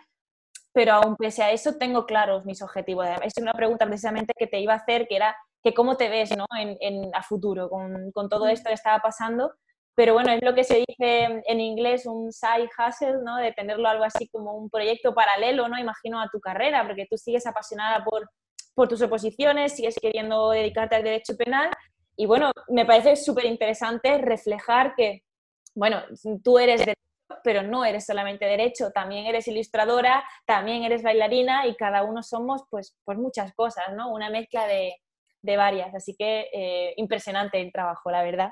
pero 0.71 0.93
aún 0.93 1.15
pese 1.15 1.41
a 1.41 1.49
eso 1.49 1.79
tengo 1.79 2.05
claros 2.05 2.45
mis 2.45 2.61
objetivos. 2.61 3.07
Es 3.23 3.33
una 3.41 3.53
pregunta 3.53 3.87
precisamente 3.87 4.33
que 4.37 4.45
te 4.45 4.59
iba 4.59 4.73
a 4.73 4.77
hacer, 4.77 5.07
que 5.07 5.15
era 5.15 5.35
que 5.63 5.73
cómo 5.73 5.97
te 5.97 6.07
ves 6.07 6.37
¿no? 6.37 6.45
en, 6.55 6.77
en, 6.79 7.09
a 7.15 7.23
futuro 7.23 7.71
con, 7.71 8.11
con, 8.11 8.29
todo 8.29 8.47
esto 8.47 8.67
que 8.67 8.75
estaba 8.75 8.99
pasando. 8.99 9.51
Pero 9.95 10.13
bueno, 10.13 10.31
es 10.31 10.43
lo 10.43 10.53
que 10.53 10.63
se 10.63 10.83
dice 10.87 11.41
en 11.43 11.59
inglés 11.59 12.05
un 12.05 12.31
side 12.31 12.69
hustle, 12.77 13.23
¿no? 13.23 13.37
De 13.37 13.51
tenerlo 13.51 13.89
algo 13.89 14.03
así 14.03 14.27
como 14.27 14.53
un 14.53 14.69
proyecto 14.69 15.15
paralelo, 15.15 15.67
¿no? 15.69 15.79
Imagino 15.79 16.21
a 16.21 16.29
tu 16.29 16.39
carrera, 16.39 16.85
porque 16.85 17.07
tú 17.09 17.17
sigues 17.17 17.47
apasionada 17.47 18.03
por, 18.03 18.29
por 18.75 18.87
tus 18.87 19.01
oposiciones, 19.01 19.75
sigues 19.75 19.95
queriendo 19.99 20.51
dedicarte 20.51 20.95
al 20.95 21.03
derecho 21.03 21.35
penal. 21.35 21.69
Y 22.17 22.25
bueno, 22.25 22.51
me 22.69 22.85
parece 22.85 23.15
súper 23.15 23.45
interesante 23.45 24.17
reflejar 24.19 24.93
que, 24.95 25.23
bueno, 25.73 26.03
tú 26.43 26.59
eres 26.59 26.81
derecho, 26.81 27.01
pero 27.43 27.63
no 27.63 27.83
eres 27.83 28.05
solamente 28.05 28.45
derecho, 28.45 28.91
también 28.91 29.25
eres 29.25 29.47
ilustradora, 29.47 30.23
también 30.45 30.83
eres 30.83 31.01
bailarina 31.01 31.65
y 31.65 31.75
cada 31.75 32.03
uno 32.03 32.21
somos 32.21 32.63
pues, 32.69 32.95
pues 33.03 33.17
muchas 33.17 33.53
cosas, 33.55 33.85
¿no? 33.95 34.11
Una 34.11 34.29
mezcla 34.29 34.67
de, 34.67 34.95
de 35.41 35.57
varias. 35.57 35.95
Así 35.95 36.15
que 36.15 36.49
eh, 36.53 36.93
impresionante 36.97 37.61
el 37.61 37.71
trabajo, 37.71 38.11
la 38.11 38.23
verdad. 38.23 38.51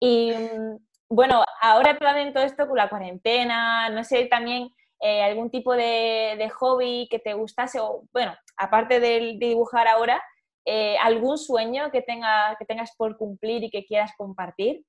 Y 0.00 0.32
mm, 0.32 0.76
bueno, 1.10 1.44
ahora 1.60 1.98
también 1.98 2.32
todo 2.32 2.44
esto 2.44 2.66
con 2.66 2.76
la 2.76 2.88
cuarentena, 2.88 3.90
no 3.90 4.02
sé, 4.02 4.26
también 4.26 4.70
eh, 5.04 5.20
algún 5.20 5.50
tipo 5.50 5.74
de, 5.74 6.48
hobby 6.54 7.08
que 7.10 7.18
te 7.18 7.34
gustase, 7.34 7.80
o 7.80 8.04
bueno, 8.12 8.36
aparte 8.56 9.00
de, 9.00 9.36
dibujar 9.36 9.88
ahora, 9.88 10.22
eh, 10.64 10.96
algún 11.02 11.38
sueño 11.38 11.90
que, 11.90 12.02
tenga, 12.02 12.54
que 12.56 12.64
tengas 12.64 12.94
por 12.96 13.16
cumplir 13.16 13.64
y 13.64 13.70
que 13.70 13.84
quieras 13.84 14.12
compartir. 14.16 14.84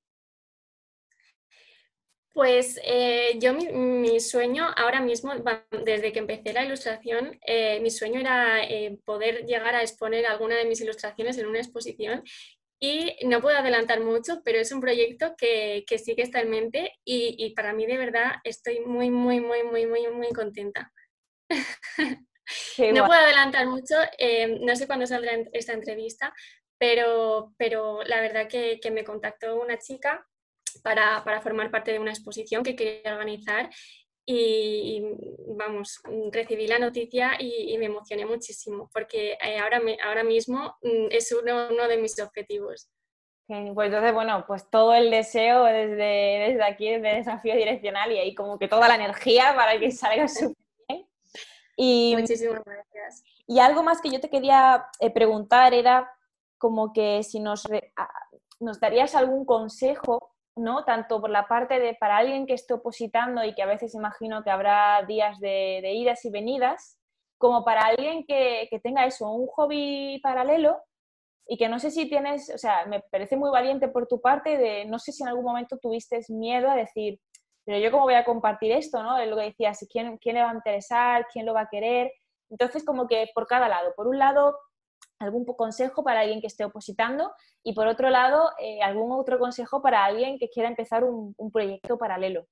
Pues 2.31 2.79
eh, 2.83 3.39
yo 3.39 3.53
mi, 3.53 4.19
sueño 4.19 4.67
ahora 4.77 5.01
mismo, 5.01 5.33
desde 5.83 6.11
que 6.11 6.19
empecé 6.19 6.53
la 6.53 6.63
ilustración, 6.63 7.39
mi 7.81 7.89
sueño 7.89 8.19
era 8.19 8.61
poder 9.05 9.45
llegar 9.45 9.75
a 9.75 9.81
exponer 9.81 10.27
alguna 10.27 10.55
de 10.55 10.65
mis 10.65 10.81
ilustraciones 10.81 11.37
en 11.39 11.47
una 11.47 11.59
exposición 11.59 12.23
y 12.83 13.15
no 13.25 13.39
puedo 13.39 13.57
adelantar 13.57 14.01
mucho, 14.01 14.41
pero 14.43 14.59
es 14.59 14.73
un 14.73 14.81
proyecto 14.81 15.35
que, 15.37 15.85
que 15.87 15.97
sí 15.97 16.17
que 16.17 16.21
está 16.21 16.41
en 16.41 16.49
mente 16.49 16.91
y, 17.05 17.33
y, 17.39 17.53
para 17.53 17.71
mí 17.71 17.85
de 17.85 17.97
verdad 17.97 18.33
estoy 18.43 18.81
muy, 18.81 19.09
muy, 19.09 19.39
muy, 19.39 19.63
muy, 19.63 19.85
muy, 19.85 20.05
muy 20.09 20.33
contenta. 20.33 20.91
no 22.93 23.05
puedo 23.05 23.21
adelantar 23.21 23.67
mucho, 23.67 23.95
eh, 24.17 24.59
no 24.59 24.75
sé 24.75 24.85
cuándo 24.85 25.07
saldrá 25.07 25.31
esta 25.53 25.71
entrevista, 25.71 26.33
pero, 26.77 27.53
pero 27.57 28.03
la 28.03 28.19
verdad 28.19 28.49
que, 28.49 28.81
que 28.81 28.91
me 28.91 29.05
contactó 29.05 29.61
una 29.61 29.79
chica 29.79 30.27
para, 30.83 31.23
para, 31.23 31.39
formar 31.39 31.71
parte 31.71 31.93
de 31.93 31.99
una 31.99 32.11
exposición 32.11 32.63
que 32.63 32.75
quería 32.75 33.13
organizar 33.13 33.69
y, 34.25 35.03
vamos, 35.57 36.01
recibí 36.31 36.67
la 36.67 36.79
noticia 36.79 37.33
y, 37.39 37.77
me 37.77 37.85
emocioné 37.85 38.25
muchísimo 38.25 38.89
porque 38.93 39.37
eh, 39.43 39.59
ahora, 39.59 39.81
ahora 40.05 40.23
mismo 40.23 40.77
mm, 40.81 41.07
es 41.11 41.31
uno, 41.31 41.67
uno, 41.71 41.87
de 41.87 41.97
mis 41.97 42.19
objetivos. 42.19 42.89
Pues 43.47 43.87
entonces, 43.87 44.13
bueno, 44.13 44.45
pues 44.47 44.69
todo 44.69 44.93
el 44.93 45.11
deseo 45.11 45.65
desde, 45.65 46.47
desde 46.47 46.63
aquí, 46.63 46.89
desde 46.89 47.15
Desafío 47.15 47.55
Direccional 47.55 48.11
y 48.11 48.17
ahí 48.17 48.33
como 48.33 48.57
que 48.57 48.69
toda 48.69 48.87
la 48.87 48.95
energía 48.95 49.53
para 49.55 49.77
que 49.77 49.91
salga 49.91 50.27
súper 50.27 50.55
bien. 50.87 51.07
Y, 51.75 52.15
Muchísimas 52.17 52.63
gracias. 52.63 53.23
Y 53.45 53.59
algo 53.59 53.83
más 53.83 54.01
que 54.01 54.09
yo 54.09 54.21
te 54.21 54.29
quería 54.29 54.87
eh, 54.99 55.11
preguntar 55.11 55.73
era 55.73 56.09
como 56.57 56.93
que 56.93 57.21
si 57.23 57.41
nos, 57.41 57.67
nos 58.61 58.79
darías 58.79 59.13
algún 59.15 59.43
consejo 59.43 60.32
¿no? 60.55 60.83
Tanto 60.85 61.19
por 61.19 61.29
la 61.29 61.47
parte 61.47 61.79
de 61.79 61.95
para 61.95 62.17
alguien 62.17 62.45
que 62.45 62.53
esté 62.53 62.73
opositando 62.73 63.43
y 63.43 63.55
que 63.55 63.63
a 63.63 63.67
veces 63.67 63.95
imagino 63.95 64.43
que 64.43 64.51
habrá 64.51 65.03
días 65.07 65.39
de, 65.39 65.93
idas 65.93 66.23
y 66.25 66.29
venidas, 66.29 66.97
como 67.37 67.65
para 67.65 67.85
alguien 67.85 68.25
que, 68.25 68.69
tenga 68.83 69.05
eso, 69.05 69.29
un 69.31 69.47
hobby 69.47 70.19
paralelo 70.21 70.81
y 71.47 71.57
que 71.57 71.67
no 71.67 71.79
sé 71.79 71.91
si 71.91 72.07
tienes, 72.07 72.49
o 72.53 72.57
sea, 72.57 72.85
me 72.85 73.01
parece 73.11 73.35
muy 73.35 73.49
valiente 73.49 73.89
por 73.89 74.07
tu 74.07 74.21
parte 74.21 74.57
de, 74.57 74.85
no 74.85 74.99
sé 74.99 75.11
si 75.11 75.23
en 75.23 75.29
algún 75.29 75.43
momento 75.43 75.77
tuviste 75.77 76.21
miedo 76.29 76.69
a 76.69 76.75
decir, 76.75 77.19
pero 77.65 77.79
yo 77.79 77.91
cómo 77.91 78.03
voy 78.03 78.13
a 78.13 78.25
compartir 78.25 78.71
esto, 78.71 79.03
¿no? 79.03 79.17
Es 79.17 79.29
lo 79.29 79.35
que 79.35 79.43
decías, 79.43 79.85
¿quién, 79.91 80.17
quién 80.17 80.35
le 80.35 80.43
va 80.43 80.51
a 80.51 80.55
interesar, 80.55 81.27
quién 81.31 81.45
lo 81.45 81.53
va 81.53 81.61
a 81.61 81.69
querer. 81.69 82.11
Entonces, 82.49 82.85
como 82.85 83.07
que 83.07 83.29
por 83.33 83.47
cada 83.47 83.67
lado, 83.67 83.93
por 83.95 84.07
un 84.07 84.19
lado, 84.19 84.57
algún 85.23 85.45
consejo 85.45 86.03
para 86.03 86.21
alguien 86.21 86.41
que 86.41 86.47
esté 86.47 86.65
opositando 86.65 87.31
y 87.63 87.73
por 87.73 87.87
otro 87.87 88.09
lado, 88.09 88.51
eh, 88.59 88.81
algún 88.81 89.11
otro 89.11 89.39
consejo 89.39 89.81
para 89.81 90.05
alguien 90.05 90.37
que 90.37 90.49
quiera 90.49 90.69
empezar 90.69 91.03
un, 91.03 91.33
proyecto 91.51 91.97
paralelo. 91.97 92.45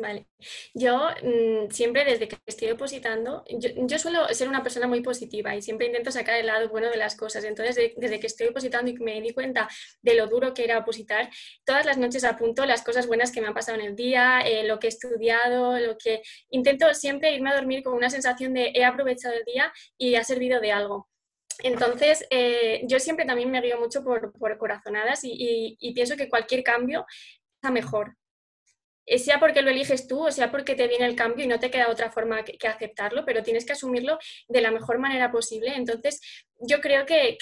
Vale. 0.00 0.26
Yo 0.72 1.10
mm, 1.22 1.70
siempre 1.70 2.04
desde 2.04 2.26
que 2.26 2.38
estoy 2.46 2.70
opositando, 2.70 3.44
yo, 3.50 3.98
suelo 3.98 4.26
ser 4.28 4.48
una 4.48 4.62
persona 4.62 4.86
muy 4.86 5.02
positiva 5.02 5.54
y 5.54 5.60
siempre 5.60 5.86
intento 5.86 6.10
sacar 6.10 6.36
el 6.40 6.46
lado 6.46 6.70
bueno 6.70 6.88
de 6.88 6.96
las 6.96 7.16
cosas. 7.16 7.44
Entonces, 7.44 7.92
desde 7.96 8.18
que 8.18 8.26
estoy 8.26 8.48
opositando 8.48 8.90
y 8.90 8.94
me 8.98 9.20
di 9.20 9.32
cuenta 9.32 9.68
de 10.00 10.14
lo 10.14 10.26
duro 10.26 10.54
que 10.54 10.64
era 10.64 10.78
opositar, 10.78 11.28
todas 11.64 11.84
las 11.84 11.98
noches 11.98 12.24
apunto 12.24 12.64
las 12.64 12.82
cosas 12.82 13.06
buenas 13.06 13.30
que 13.30 13.42
me 13.42 13.48
han 13.48 13.54
pasado 13.54 13.78
en 13.78 13.84
el 13.84 13.96
día, 13.96 14.40
eh, 14.40 14.64
lo 14.66 14.78
que 14.78 14.86
he 14.86 14.90
estudiado, 14.90 15.78
lo 15.78 15.98
que 15.98 16.22
intento 16.48 16.92
siempre 16.94 17.34
irme 17.34 17.50
a 17.50 17.56
dormir 17.56 17.82
con 17.82 17.94
una 17.94 18.08
sensación 18.08 18.54
de 18.54 18.72
he 18.74 18.84
aprovechado 18.84 19.34
el 19.34 19.44
día 19.44 19.72
y 19.98 20.14
ha 20.14 20.24
servido 20.24 20.60
de 20.60 20.72
algo. 20.72 21.08
Entonces, 21.62 22.24
eh, 22.30 22.82
yo 22.86 22.98
siempre 23.00 23.26
también 23.26 23.50
me 23.50 23.60
guío 23.60 23.78
mucho 23.78 24.02
por, 24.02 24.32
corazonadas 24.58 25.20
y, 25.24 25.92
pienso 25.94 26.16
que 26.16 26.28
cualquier 26.28 26.62
cambio 26.62 27.04
está 27.56 27.70
mejor. 27.70 28.16
Sea 29.06 29.40
porque 29.40 29.62
lo 29.62 29.70
eliges 29.70 30.06
tú 30.06 30.26
o 30.26 30.30
sea 30.30 30.50
porque 30.50 30.74
te 30.74 30.86
viene 30.86 31.06
el 31.06 31.16
cambio 31.16 31.44
y 31.44 31.48
no 31.48 31.58
te 31.58 31.70
queda 31.70 31.90
otra 31.90 32.10
forma 32.10 32.44
que, 32.44 32.68
aceptarlo, 32.68 33.24
pero 33.24 33.42
tienes 33.42 33.64
que 33.64 33.72
asumirlo 33.72 34.18
de 34.48 34.60
la 34.60 34.70
mejor 34.70 34.98
manera 34.98 35.32
posible. 35.32 35.74
Entonces, 35.74 36.20
yo 36.58 36.80
creo 36.80 37.06
que, 37.06 37.38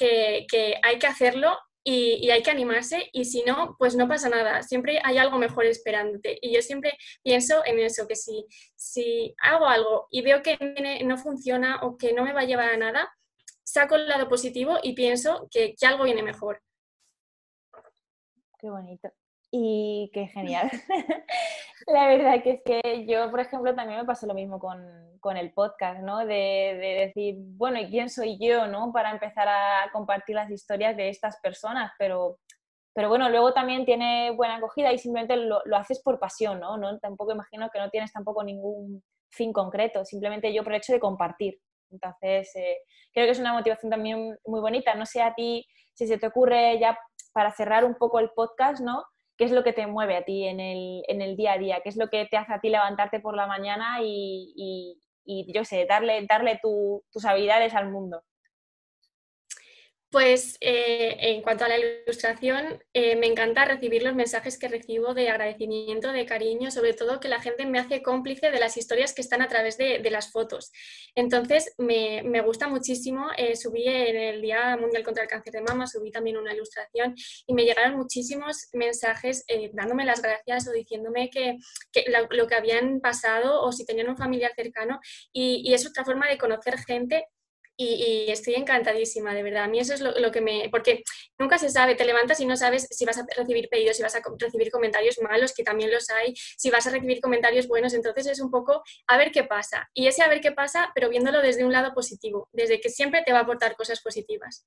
hay 0.82 0.98
que 0.98 1.06
hacerlo 1.06 1.58
y, 1.84 2.30
hay 2.30 2.42
que 2.42 2.50
animarse 2.50 3.10
y 3.12 3.24
si 3.24 3.42
no, 3.42 3.76
pues 3.78 3.96
no 3.96 4.08
pasa 4.08 4.28
nada, 4.28 4.62
siempre 4.62 5.00
hay 5.04 5.18
algo 5.18 5.38
mejor 5.38 5.66
esperándote. 5.66 6.38
Y 6.40 6.54
yo 6.54 6.62
siempre 6.62 6.96
pienso 7.22 7.62
en 7.66 7.78
eso, 7.80 8.06
que 8.06 8.16
si, 8.16 8.46
si 8.76 9.34
hago 9.42 9.66
algo 9.66 10.08
y 10.10 10.22
veo 10.22 10.42
que 10.42 10.56
no 11.04 11.18
funciona 11.18 11.80
o 11.82 11.98
que 11.98 12.12
no 12.12 12.24
me 12.24 12.32
va 12.32 12.40
a 12.40 12.46
llevar 12.46 12.70
a 12.70 12.76
nada, 12.76 13.10
saco 13.68 13.96
el 13.96 14.08
lado 14.08 14.28
positivo 14.28 14.78
y 14.82 14.94
pienso 14.94 15.48
que, 15.50 15.74
algo 15.82 16.04
viene 16.04 16.22
mejor. 16.22 16.62
Qué 18.58 18.70
bonito. 18.70 19.12
Y 19.50 20.10
qué 20.12 20.26
genial. 20.26 20.70
la 21.86 22.06
verdad 22.06 22.42
que 22.42 22.50
es 22.50 22.62
que 22.64 23.06
yo, 23.06 23.30
por 23.30 23.40
ejemplo, 23.40 23.74
también 23.74 24.00
me 24.00 24.06
pasa 24.06 24.26
lo 24.26 24.34
mismo 24.34 24.58
con, 24.58 25.36
el 25.36 25.52
podcast, 25.52 26.00
¿no? 26.00 26.24
De, 26.24 27.04
decir, 27.06 27.34
bueno, 27.38 27.78
¿y 27.78 27.90
quién 27.90 28.08
soy 28.08 28.38
yo, 28.40 28.66
no? 28.66 28.92
Para 28.92 29.10
empezar 29.10 29.46
a 29.46 29.90
compartir 29.92 30.36
las 30.36 30.50
historias 30.50 30.96
de 30.96 31.10
estas 31.10 31.38
personas, 31.40 31.92
pero, 31.98 32.38
pero 32.94 33.10
bueno, 33.10 33.28
luego 33.28 33.52
también 33.52 33.84
tiene 33.84 34.30
buena 34.30 34.56
acogida 34.56 34.90
y 34.90 34.96
simplemente 34.96 35.36
lo, 35.36 35.60
lo 35.66 35.76
haces 35.76 36.00
por 36.02 36.18
pasión, 36.18 36.60
¿no? 36.60 36.78
¿no? 36.78 36.98
Tampoco 36.98 37.32
imagino 37.32 37.68
que 37.70 37.78
no 37.78 37.90
tienes 37.90 38.10
tampoco 38.10 38.42
ningún 38.42 39.02
fin 39.30 39.52
concreto, 39.52 40.02
simplemente 40.04 40.52
yo 40.54 40.62
por 40.62 40.72
el 40.72 40.78
hecho 40.78 40.94
de 40.94 41.00
compartir. 41.00 41.58
Entonces, 41.90 42.54
eh, 42.56 42.78
creo 43.12 43.26
que 43.26 43.32
es 43.32 43.38
una 43.38 43.52
motivación 43.52 43.90
también 43.90 44.36
muy 44.46 44.60
bonita. 44.60 44.94
No 44.94 45.06
sé 45.06 45.22
a 45.22 45.34
ti 45.34 45.66
si 45.94 46.06
se 46.06 46.18
te 46.18 46.26
ocurre 46.26 46.78
ya 46.78 46.98
para 47.32 47.52
cerrar 47.52 47.84
un 47.84 47.94
poco 47.94 48.18
el 48.18 48.30
podcast, 48.30 48.80
¿no? 48.80 49.04
¿Qué 49.38 49.44
es 49.44 49.52
lo 49.52 49.62
que 49.62 49.72
te 49.72 49.86
mueve 49.86 50.16
a 50.16 50.24
ti 50.24 50.44
en 50.44 50.58
el, 50.58 51.04
en 51.06 51.22
el 51.22 51.36
día 51.36 51.52
a 51.52 51.58
día? 51.58 51.80
¿Qué 51.82 51.88
es 51.88 51.96
lo 51.96 52.08
que 52.08 52.26
te 52.26 52.36
hace 52.36 52.52
a 52.52 52.60
ti 52.60 52.70
levantarte 52.70 53.20
por 53.20 53.36
la 53.36 53.46
mañana 53.46 54.00
y, 54.02 54.98
yo 55.54 55.64
sé, 55.64 55.86
darle, 55.88 56.26
darle 56.28 56.60
tus 56.60 57.24
habilidades 57.24 57.72
al 57.74 57.90
mundo? 57.90 58.24
Pues 60.10 60.56
eh, 60.62 61.16
en 61.20 61.42
cuanto 61.42 61.66
a 61.66 61.68
la 61.68 61.78
ilustración, 61.78 62.82
eh, 62.94 63.14
me 63.16 63.26
encanta 63.26 63.66
recibir 63.66 64.02
los 64.02 64.14
mensajes 64.14 64.58
que 64.58 64.66
recibo 64.66 65.12
de 65.12 65.28
agradecimiento, 65.28 66.12
de 66.12 66.24
cariño, 66.24 66.70
sobre 66.70 66.94
todo 66.94 67.20
que 67.20 67.28
la 67.28 67.42
gente 67.42 67.66
me 67.66 67.78
hace 67.78 68.02
cómplice 68.02 68.50
de 68.50 68.58
las 68.58 68.78
historias 68.78 69.12
que 69.12 69.20
están 69.20 69.42
a 69.42 69.48
través 69.48 69.76
de, 69.76 70.00
las 70.08 70.32
fotos. 70.32 70.72
Entonces, 71.14 71.74
me, 71.76 72.40
gusta 72.40 72.68
muchísimo. 72.68 73.28
Eh, 73.36 73.54
subí 73.54 73.86
en 73.86 74.16
el 74.16 74.40
Día 74.40 74.78
Mundial 74.78 75.02
contra 75.04 75.24
el 75.24 75.28
Cáncer 75.28 75.52
de 75.52 75.60
Mama, 75.60 75.86
subí 75.86 76.10
también 76.10 76.38
una 76.38 76.54
ilustración 76.54 77.14
y 77.46 77.52
me 77.52 77.64
llegaron 77.64 77.98
muchísimos 77.98 78.68
mensajes 78.72 79.44
dándome 79.74 80.06
las 80.06 80.22
gracias 80.22 80.66
o 80.68 80.72
diciéndome 80.72 81.28
que, 81.28 81.58
lo, 82.30 82.46
que 82.46 82.54
habían 82.54 83.00
pasado 83.00 83.60
o 83.60 83.72
si 83.72 83.84
tenían 83.84 84.08
un 84.08 84.16
familiar 84.16 84.52
cercano. 84.56 85.00
Y, 85.32 85.62
y 85.68 85.74
es 85.74 85.86
otra 85.86 86.06
forma 86.06 86.28
de 86.28 86.38
conocer 86.38 86.78
gente 86.78 87.26
y, 87.80 88.30
estoy 88.30 88.54
encantadísima, 88.56 89.32
de 89.34 89.42
verdad. 89.42 89.64
A 89.64 89.68
mí 89.68 89.78
eso 89.78 89.94
es 89.94 90.00
lo, 90.00 90.32
que 90.32 90.40
me... 90.40 90.68
Porque 90.70 91.04
nunca 91.38 91.58
se 91.58 91.70
sabe, 91.70 91.94
te 91.94 92.04
levantas 92.04 92.40
y 92.40 92.46
no 92.46 92.56
sabes 92.56 92.88
si 92.90 93.04
vas 93.04 93.18
a 93.18 93.26
recibir 93.36 93.68
pedidos, 93.68 93.96
si 93.96 94.02
vas 94.02 94.16
a 94.16 94.22
recibir 94.38 94.70
comentarios 94.70 95.18
malos, 95.22 95.54
que 95.54 95.62
también 95.62 95.90
los 95.90 96.10
hay, 96.10 96.34
si 96.34 96.70
vas 96.70 96.86
a 96.88 96.90
recibir 96.90 97.20
comentarios 97.20 97.68
buenos, 97.68 97.94
entonces 97.94 98.26
es 98.26 98.40
un 98.40 98.50
poco 98.50 98.82
a 99.06 99.16
ver 99.16 99.30
qué 99.30 99.44
pasa. 99.44 99.88
Y 99.94 100.08
ese 100.08 100.22
a 100.22 100.28
ver 100.28 100.40
qué 100.40 100.50
pasa, 100.50 100.90
pero 100.94 101.08
viéndolo 101.08 101.40
desde 101.40 101.64
un 101.64 101.72
lado 101.72 101.94
positivo, 101.94 102.48
desde 102.52 102.80
que 102.80 102.88
siempre 102.88 103.22
te 103.24 103.32
va 103.32 103.38
a 103.38 103.42
aportar 103.42 103.76
cosas 103.76 104.00
positivas. 104.00 104.66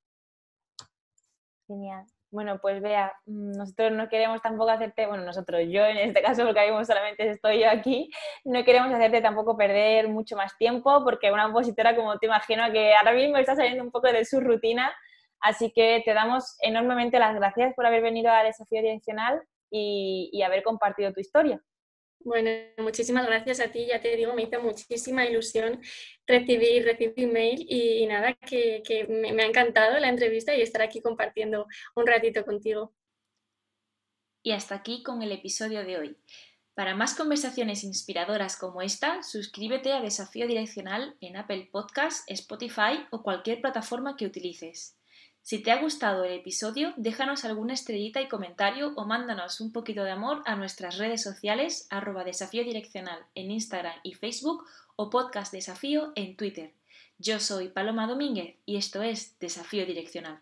Genial. 1.68 2.06
Bueno, 2.32 2.60
pues 2.62 2.82
vea, 2.82 3.14
mm, 3.26 3.58
nosotros 3.58 3.92
no 3.92 4.08
queremos 4.08 4.42
tampoco 4.42 4.70
hacerte, 4.72 5.06
bueno, 5.06 5.26
nosotros, 5.26 5.62
yo 5.70 5.86
en 5.86 5.98
este 5.98 6.22
caso, 6.22 6.46
porque 6.46 6.62
ahí 6.62 6.86
solamente 6.86 7.30
estoy 7.30 7.60
yo 7.60 7.70
aquí, 7.70 8.10
no 8.46 8.64
queremos 8.64 8.94
hacerte 8.94 9.22
tampoco 9.22 9.58
perder 9.58 10.08
mucho 10.08 10.38
más 10.38 10.58
tiempo, 10.58 11.04
porque 11.04 11.32
una 11.32 11.48
opositora, 11.48 11.94
como 11.96 12.18
te 12.20 12.28
imagino, 12.28 12.72
que 12.72 12.96
ahora 12.96 13.12
mismo 13.14 13.36
está 13.38 13.56
saliendo 13.56 13.84
un 13.84 13.92
poco 13.92 14.08
de 14.12 14.24
su 14.24 14.40
rutina, 14.40 14.94
así 15.42 15.74
que 15.74 16.02
te 16.06 16.14
damos 16.14 16.56
enormemente 16.62 17.20
las 17.20 17.36
gracias 17.36 17.74
por 17.76 17.86
haber 17.86 18.02
venido 18.02 18.32
al 18.32 18.46
desafío 18.48 18.82
direccional 18.82 19.42
y 19.70 20.42
haber 20.44 20.64
compartido 20.64 21.14
tu 21.14 21.20
historia. 21.22 21.62
Bueno, 22.24 22.52
muchísimas 22.78 23.26
gracias 23.26 23.60
a 23.60 23.72
ti, 23.72 23.88
ya 23.88 24.00
te 24.00 24.16
digo, 24.16 24.34
me 24.34 24.44
hizo 24.44 24.62
muchísima 24.62 25.26
ilusión 25.26 25.82
recibir, 26.28 26.86
recibir 26.86 27.14
email 27.18 27.66
y, 27.68 28.06
nada, 28.06 28.34
que, 28.36 28.84
me, 29.10 29.34
me 29.34 29.44
ha 29.44 29.48
encantado 29.48 29.98
la 30.00 30.10
entrevista 30.10 30.56
y 30.56 30.62
estar 30.62 30.84
aquí 30.84 31.02
compartiendo 31.02 31.68
un 31.96 32.06
ratito 32.06 32.46
contigo. 32.46 32.94
Y 34.44 34.52
hasta 34.52 34.76
aquí 34.76 35.02
con 35.04 35.22
el 35.24 35.32
episodio 35.32 35.84
de 35.84 35.98
hoy. 35.98 36.18
Para 36.76 36.96
más 36.96 37.16
conversaciones 37.16 37.84
inspiradoras 37.84 38.56
como 38.56 38.82
esta, 38.82 39.24
suscríbete 39.24 39.92
a 39.92 40.02
Desafío 40.02 40.48
Direccional 40.48 41.16
en 41.22 41.38
Apple 41.38 41.70
Podcasts, 41.72 42.24
Spotify 42.28 43.06
o 43.12 43.24
cualquier 43.24 43.62
plataforma 43.62 44.16
que 44.16 44.26
utilices. 44.26 45.01
Si 45.44 45.64
te 45.64 45.72
ha 45.72 45.82
gustado 45.82 46.24
el 46.24 46.34
episodio, 46.34 46.94
déjanos 46.98 47.46
alguna 47.46 47.74
estrellita 47.74 48.22
y 48.22 48.28
comentario 48.28 48.94
o 48.96 49.06
mándanos 49.06 49.60
un 49.60 49.72
poquito 49.72 50.04
de 50.04 50.12
amor 50.12 50.44
a 50.46 50.56
nuestras 50.56 50.98
redes 50.98 51.24
sociales 51.24 51.88
arroba 51.90 52.24
desafío 52.24 52.64
direccional 52.64 53.26
en 53.34 53.50
Instagram 53.50 53.96
y 54.04 54.14
Facebook 54.14 54.66
o 54.96 55.10
podcast 55.10 55.52
desafío 55.52 56.14
en 56.16 56.36
Twitter. 56.38 56.74
Yo 57.18 57.40
soy 57.40 57.70
Paloma 57.70 58.08
Domínguez 58.08 58.56
y 58.66 58.78
esto 58.78 59.02
es 59.02 59.38
Desafío 59.40 59.86
Direccional. 59.86 60.42